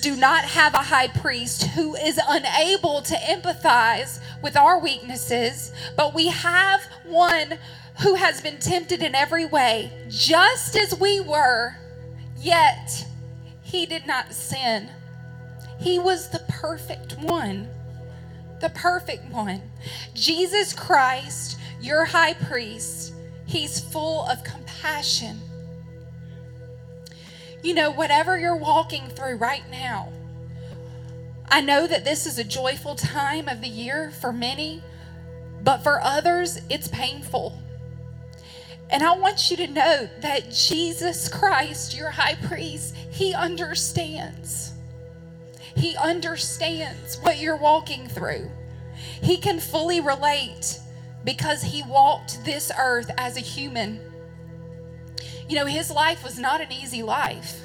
do 0.02 0.14
not 0.14 0.44
have 0.44 0.74
a 0.74 0.78
high 0.82 1.08
priest 1.08 1.62
who 1.68 1.94
is 1.94 2.20
unable 2.28 3.00
to 3.00 3.14
empathize 3.14 4.20
with 4.42 4.54
our 4.54 4.78
weaknesses, 4.78 5.72
but 5.96 6.12
we 6.12 6.26
have 6.26 6.82
one 7.06 7.58
who 8.02 8.16
has 8.16 8.42
been 8.42 8.58
tempted 8.58 9.02
in 9.02 9.14
every 9.14 9.46
way, 9.46 9.90
just 10.10 10.76
as 10.76 10.94
we 11.00 11.20
were, 11.20 11.76
yet 12.36 13.06
he 13.62 13.86
did 13.86 14.06
not 14.06 14.34
sin. 14.34 14.90
He 15.80 15.98
was 15.98 16.28
the 16.28 16.44
perfect 16.50 17.18
one. 17.18 17.66
The 18.60 18.68
perfect 18.68 19.32
one. 19.32 19.62
Jesus 20.12 20.74
Christ 20.74 21.58
your 21.80 22.04
high 22.04 22.34
priest, 22.34 23.14
he's 23.46 23.80
full 23.80 24.24
of 24.26 24.42
compassion. 24.44 25.40
You 27.62 27.74
know, 27.74 27.90
whatever 27.90 28.38
you're 28.38 28.56
walking 28.56 29.08
through 29.08 29.36
right 29.36 29.64
now, 29.70 30.12
I 31.48 31.60
know 31.60 31.86
that 31.86 32.04
this 32.04 32.26
is 32.26 32.38
a 32.38 32.44
joyful 32.44 32.94
time 32.94 33.48
of 33.48 33.60
the 33.60 33.68
year 33.68 34.10
for 34.10 34.32
many, 34.32 34.82
but 35.62 35.78
for 35.78 36.00
others, 36.02 36.60
it's 36.68 36.88
painful. 36.88 37.58
And 38.90 39.02
I 39.02 39.16
want 39.16 39.50
you 39.50 39.56
to 39.58 39.66
know 39.66 40.08
that 40.20 40.50
Jesus 40.50 41.28
Christ, 41.28 41.96
your 41.96 42.10
high 42.10 42.36
priest, 42.46 42.94
he 43.10 43.34
understands. 43.34 44.72
He 45.74 45.96
understands 45.96 47.16
what 47.16 47.38
you're 47.38 47.56
walking 47.56 48.06
through. 48.08 48.50
He 49.22 49.36
can 49.36 49.58
fully 49.58 50.00
relate 50.00 50.78
because 51.24 51.62
he 51.62 51.82
walked 51.82 52.44
this 52.44 52.70
earth 52.78 53.10
as 53.18 53.36
a 53.36 53.40
human. 53.40 54.00
You 55.48 55.56
know, 55.56 55.66
his 55.66 55.90
life 55.90 56.22
was 56.22 56.38
not 56.38 56.60
an 56.60 56.72
easy 56.72 57.02
life. 57.02 57.60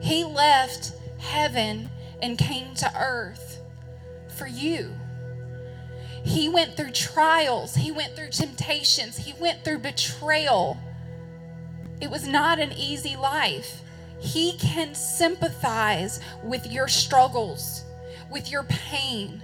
He 0.00 0.24
left 0.24 0.92
heaven 1.18 1.90
and 2.22 2.38
came 2.38 2.74
to 2.76 2.92
earth 2.98 3.60
for 4.36 4.46
you. 4.46 4.90
He 6.24 6.48
went 6.48 6.76
through 6.76 6.92
trials, 6.92 7.74
he 7.74 7.90
went 7.90 8.14
through 8.14 8.30
temptations, 8.30 9.16
he 9.16 9.32
went 9.40 9.64
through 9.64 9.78
betrayal. 9.78 10.78
It 12.00 12.10
was 12.10 12.26
not 12.26 12.58
an 12.58 12.72
easy 12.72 13.16
life. 13.16 13.82
He 14.18 14.56
can 14.58 14.94
sympathize 14.94 16.20
with 16.42 16.66
your 16.66 16.88
struggles, 16.88 17.84
with 18.30 18.50
your 18.50 18.64
pain. 18.64 19.42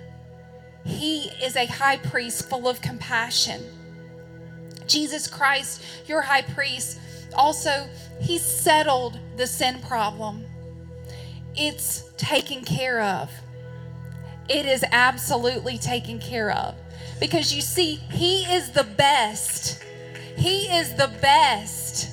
He 0.87 1.31
is 1.42 1.57
a 1.57 1.66
high 1.66 1.96
priest 1.96 2.49
full 2.49 2.68
of 2.68 2.81
compassion. 2.81 3.62
Jesus 4.87 5.27
Christ, 5.27 5.83
your 6.07 6.22
high 6.22 6.42
priest, 6.42 7.01
also, 7.35 7.88
he 8.20 8.38
settled 8.38 9.18
the 9.37 9.46
sin 9.46 9.81
problem. 9.81 10.44
It's 11.57 12.09
taken 12.16 12.64
care 12.64 13.03
of. 13.03 13.31
It 14.49 14.64
is 14.64 14.85
absolutely 14.92 15.77
taken 15.77 16.18
care 16.20 16.53
of. 16.53 16.75
Because 17.18 17.53
you 17.55 17.62
see, 17.62 17.96
he 18.11 18.44
is 18.44 18.70
the 18.70 18.85
best. 18.85 19.83
He 20.37 20.66
is 20.66 20.94
the 20.94 21.11
best. 21.20 22.11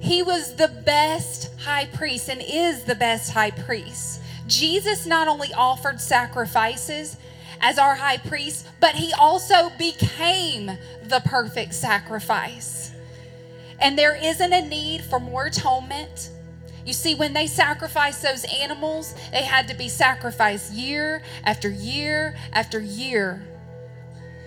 He 0.00 0.22
was 0.22 0.54
the 0.56 0.68
best 0.68 1.58
high 1.60 1.86
priest 1.86 2.28
and 2.28 2.42
is 2.46 2.84
the 2.84 2.94
best 2.94 3.32
high 3.32 3.52
priest. 3.52 4.20
Jesus 4.46 5.06
not 5.06 5.28
only 5.28 5.54
offered 5.54 6.00
sacrifices 6.00 7.16
as 7.60 7.78
our 7.78 7.94
high 7.94 8.18
priest, 8.18 8.68
but 8.80 8.94
he 8.94 9.12
also 9.12 9.70
became 9.78 10.66
the 11.02 11.20
perfect 11.24 11.74
sacrifice. 11.74 12.92
And 13.80 13.98
there 13.98 14.16
isn't 14.16 14.52
a 14.52 14.62
need 14.62 15.02
for 15.02 15.18
more 15.20 15.46
atonement. 15.46 16.30
You 16.86 16.92
see, 16.92 17.14
when 17.14 17.32
they 17.32 17.46
sacrificed 17.46 18.22
those 18.22 18.44
animals, 18.44 19.14
they 19.30 19.42
had 19.42 19.68
to 19.68 19.74
be 19.74 19.88
sacrificed 19.88 20.72
year 20.72 21.22
after 21.44 21.70
year 21.70 22.36
after 22.52 22.78
year. 22.80 23.42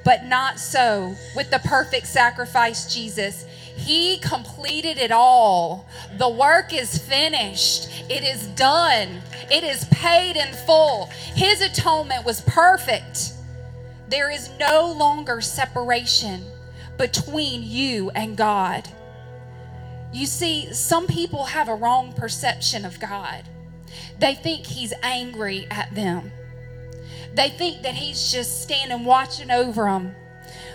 But 0.07 0.23
not 0.23 0.57
so 0.57 1.17
with 1.35 1.51
the 1.51 1.59
perfect 1.59 2.07
sacrifice, 2.07 2.93
Jesus. 2.93 3.43
He 3.75 4.19
completed 4.19 4.97
it 4.97 5.11
all. 5.11 5.85
The 6.17 6.29
work 6.29 6.73
is 6.73 6.97
finished, 6.97 7.89
it 8.09 8.23
is 8.23 8.47
done, 8.47 9.21
it 9.51 9.65
is 9.65 9.83
paid 9.91 10.37
in 10.37 10.53
full. 10.65 11.07
His 11.35 11.59
atonement 11.59 12.23
was 12.23 12.39
perfect. 12.39 13.33
There 14.07 14.31
is 14.31 14.49
no 14.57 14.93
longer 14.97 15.41
separation 15.41 16.41
between 16.97 17.61
you 17.63 18.09
and 18.11 18.37
God. 18.37 18.87
You 20.13 20.25
see, 20.25 20.73
some 20.73 21.05
people 21.07 21.43
have 21.43 21.67
a 21.67 21.75
wrong 21.75 22.13
perception 22.13 22.85
of 22.85 22.97
God. 23.01 23.43
They 24.19 24.35
think 24.35 24.67
He's 24.67 24.93
angry 25.03 25.67
at 25.69 25.93
them. 25.93 26.31
They 27.37 27.49
think 27.49 27.83
that 27.83 27.93
He's 27.93 28.31
just 28.31 28.63
standing 28.63 29.05
watching 29.05 29.51
over 29.51 29.83
them, 29.83 30.15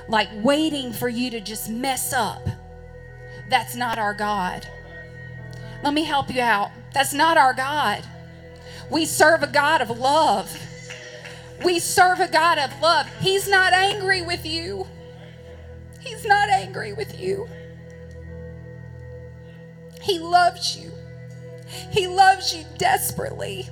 like 0.09 0.29
waiting 0.45 0.93
for 0.93 1.09
you 1.09 1.29
to 1.33 1.41
just 1.41 1.69
mess 1.69 2.13
up. 2.13 2.47
That's 3.51 3.75
not 3.75 3.99
our 3.99 4.15
God. 4.15 4.69
Let 5.83 5.93
me 5.93 6.05
help 6.05 6.33
you 6.33 6.41
out. 6.41 6.71
That's 6.95 7.13
not 7.13 7.37
our 7.37 7.53
God. 7.53 8.05
We 8.93 9.07
serve 9.07 9.43
a 9.43 9.49
God 9.49 9.83
of 9.83 9.91
love. 9.99 10.57
We 11.65 11.81
serve 11.81 12.21
a 12.21 12.29
God 12.29 12.59
of 12.59 12.81
love. 12.81 13.09
He's 13.21 13.49
not 13.49 13.73
angry 13.73 14.23
with 14.23 14.47
you. 14.47 14.87
He's 15.99 16.25
not 16.25 16.49
angry 16.49 16.93
with 16.93 17.19
you. 17.19 17.49
He 20.01 20.21
loves 20.21 20.77
you. 20.77 20.93
He 21.91 22.07
loves 22.07 22.55
you 22.55 22.65
desperately. 22.79 23.69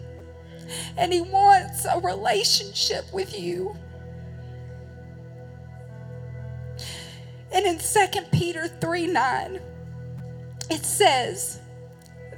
And 0.97 1.13
He 1.13 1.21
wants 1.21 1.85
a 1.85 2.01
relationship 2.01 3.13
with 3.13 3.39
you. 3.39 3.77
And 7.53 7.67
in 7.67 7.79
2 7.79 8.21
Peter 8.33 8.69
3 8.69 9.07
9, 9.09 9.61
it 10.71 10.85
says 10.85 11.61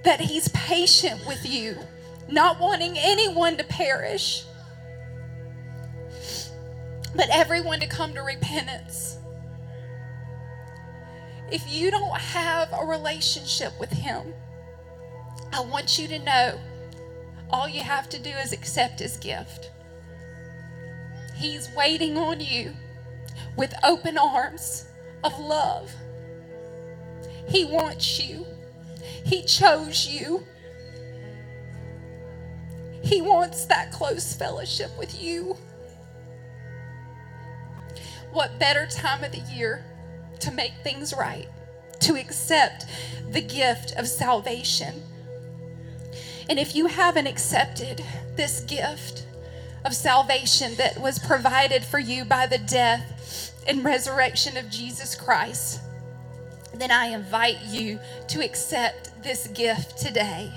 that 0.04 0.20
he's 0.20 0.48
patient 0.48 1.24
with 1.26 1.48
you, 1.48 1.76
not 2.28 2.58
wanting 2.58 2.94
anyone 2.98 3.56
to 3.58 3.64
perish, 3.64 4.44
but 7.14 7.28
everyone 7.30 7.80
to 7.80 7.86
come 7.86 8.14
to 8.14 8.22
repentance. 8.22 9.18
If 11.50 11.70
you 11.70 11.90
don't 11.90 12.16
have 12.18 12.72
a 12.72 12.86
relationship 12.86 13.78
with 13.78 13.90
him, 13.90 14.32
I 15.52 15.60
want 15.60 15.98
you 15.98 16.08
to 16.08 16.18
know 16.18 16.58
all 17.52 17.68
you 17.68 17.82
have 17.82 18.08
to 18.08 18.18
do 18.18 18.30
is 18.30 18.52
accept 18.52 19.00
his 19.00 19.16
gift. 19.18 19.70
He's 21.36 21.68
waiting 21.76 22.16
on 22.16 22.40
you 22.40 22.72
with 23.56 23.74
open 23.84 24.16
arms 24.16 24.86
of 25.22 25.38
love. 25.38 25.92
He 27.48 27.64
wants 27.64 28.20
you. 28.20 28.46
He 29.24 29.42
chose 29.42 30.06
you. 30.06 30.44
He 33.02 33.20
wants 33.20 33.66
that 33.66 33.92
close 33.92 34.34
fellowship 34.34 34.90
with 34.98 35.20
you. 35.20 35.56
What 38.32 38.58
better 38.58 38.86
time 38.86 39.24
of 39.24 39.32
the 39.32 39.42
year 39.52 39.84
to 40.40 40.50
make 40.52 40.72
things 40.82 41.12
right, 41.12 41.48
to 42.00 42.14
accept 42.14 42.86
the 43.30 43.42
gift 43.42 43.94
of 43.96 44.08
salvation? 44.08 45.02
And 46.52 46.60
if 46.60 46.76
you 46.76 46.84
haven't 46.84 47.28
accepted 47.28 48.04
this 48.36 48.60
gift 48.60 49.24
of 49.86 49.94
salvation 49.94 50.74
that 50.74 51.00
was 51.00 51.18
provided 51.18 51.82
for 51.82 51.98
you 51.98 52.26
by 52.26 52.46
the 52.46 52.58
death 52.58 53.54
and 53.66 53.82
resurrection 53.82 54.58
of 54.58 54.68
Jesus 54.68 55.14
Christ, 55.14 55.80
then 56.74 56.90
I 56.90 57.06
invite 57.06 57.62
you 57.62 57.98
to 58.28 58.44
accept 58.44 59.22
this 59.22 59.46
gift 59.46 59.96
today. 59.96 60.52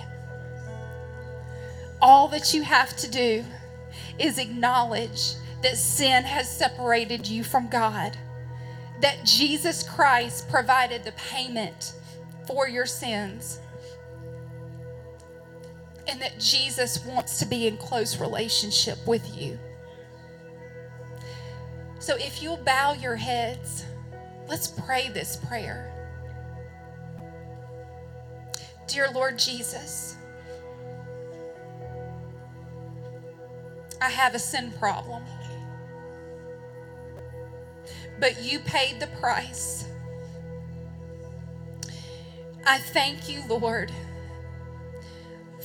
All 2.02 2.28
that 2.28 2.54
you 2.54 2.64
have 2.64 2.98
to 2.98 3.10
do 3.10 3.46
is 4.20 4.38
acknowledge 4.38 5.36
that 5.64 5.78
sin 5.78 6.26
has 6.26 6.52
separated 6.52 7.26
you 7.26 7.42
from 7.42 7.70
God, 7.70 8.18
that 9.00 9.24
Jesus 9.24 9.82
Christ 9.82 10.50
provided 10.50 11.06
the 11.06 11.14
payment 11.14 11.94
for 12.46 12.68
your 12.68 12.86
sins, 12.86 13.62
and 16.08 16.22
that 16.22 16.40
Jesus 16.40 17.04
wants 17.06 17.40
to 17.40 17.46
be 17.46 17.68
in 17.68 17.78
close 17.78 18.20
relationship 18.20 18.98
with 19.08 19.38
you. 19.38 19.58
So 22.00 22.16
if 22.18 22.44
you'll 22.44 22.58
bow 22.58 22.94
your 22.94 23.16
heads, 23.16 23.86
let's 24.48 24.68
pray 24.68 25.10
this 25.10 25.38
prayer. 25.38 25.92
Dear 28.88 29.10
Lord 29.12 29.40
Jesus, 29.40 30.16
I 34.02 34.10
have 34.10 34.36
a 34.36 34.40
sin 34.40 34.72
problem. 34.78 35.24
But 38.20 38.44
you 38.44 38.60
paid 38.60 39.00
the 39.00 39.08
price. 39.20 39.88
I 42.68 42.78
thank 42.78 43.30
you, 43.30 43.44
Lord, 43.50 43.92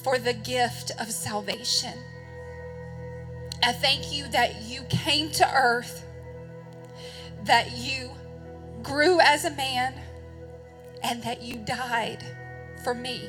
for 0.02 0.18
the 0.18 0.32
gift 0.32 0.92
of 0.98 1.10
salvation. 1.10 1.94
I 3.62 3.72
thank 3.72 4.12
you 4.12 4.26
that 4.28 4.62
you 4.62 4.82
came 4.88 5.30
to 5.32 5.54
earth, 5.54 6.04
that 7.44 7.76
you 7.76 8.10
grew 8.82 9.20
as 9.20 9.44
a 9.44 9.50
man, 9.50 9.94
and 11.02 11.22
that 11.22 11.42
you 11.42 11.56
died 11.56 12.24
for 12.82 12.94
me. 12.94 13.28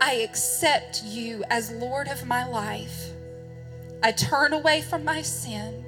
I 0.00 0.14
accept 0.14 1.02
you 1.04 1.44
as 1.48 1.70
Lord 1.70 2.08
of 2.08 2.26
my 2.26 2.46
life. 2.46 3.12
I 4.02 4.12
turn 4.12 4.52
away 4.52 4.82
from 4.82 5.04
my 5.04 5.22
sin 5.22 5.84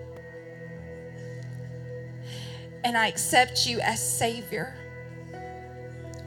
and 2.84 2.96
I 2.98 3.08
accept 3.08 3.66
you 3.66 3.80
as 3.80 4.00
Savior. 4.00 4.74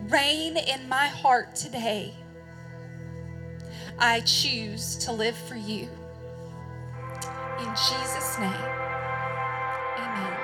Reign 0.09 0.57
in 0.57 0.89
my 0.89 1.07
heart 1.07 1.55
today. 1.55 2.13
I 3.99 4.19
choose 4.21 4.95
to 4.97 5.11
live 5.11 5.35
for 5.35 5.55
you. 5.55 5.89
In 7.59 7.69
Jesus' 7.69 8.37
name, 8.37 8.53
amen. 9.97 10.37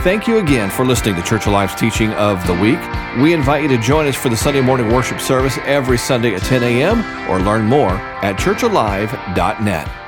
Thank 0.00 0.28
you 0.28 0.38
again 0.38 0.68
for 0.68 0.84
listening 0.84 1.14
to 1.14 1.22
Church 1.22 1.46
Alive's 1.46 1.74
teaching 1.74 2.12
of 2.12 2.46
the 2.46 2.52
week. 2.52 2.78
We 3.22 3.32
invite 3.32 3.62
you 3.62 3.68
to 3.68 3.78
join 3.78 4.06
us 4.06 4.14
for 4.14 4.28
the 4.28 4.36
Sunday 4.36 4.60
morning 4.60 4.92
worship 4.92 5.20
service 5.20 5.56
every 5.64 5.96
Sunday 5.96 6.34
at 6.34 6.42
10 6.42 6.62
a.m. 6.62 7.30
or 7.30 7.40
learn 7.40 7.64
more 7.64 7.92
at 7.92 8.36
churchalive.net. 8.36 10.03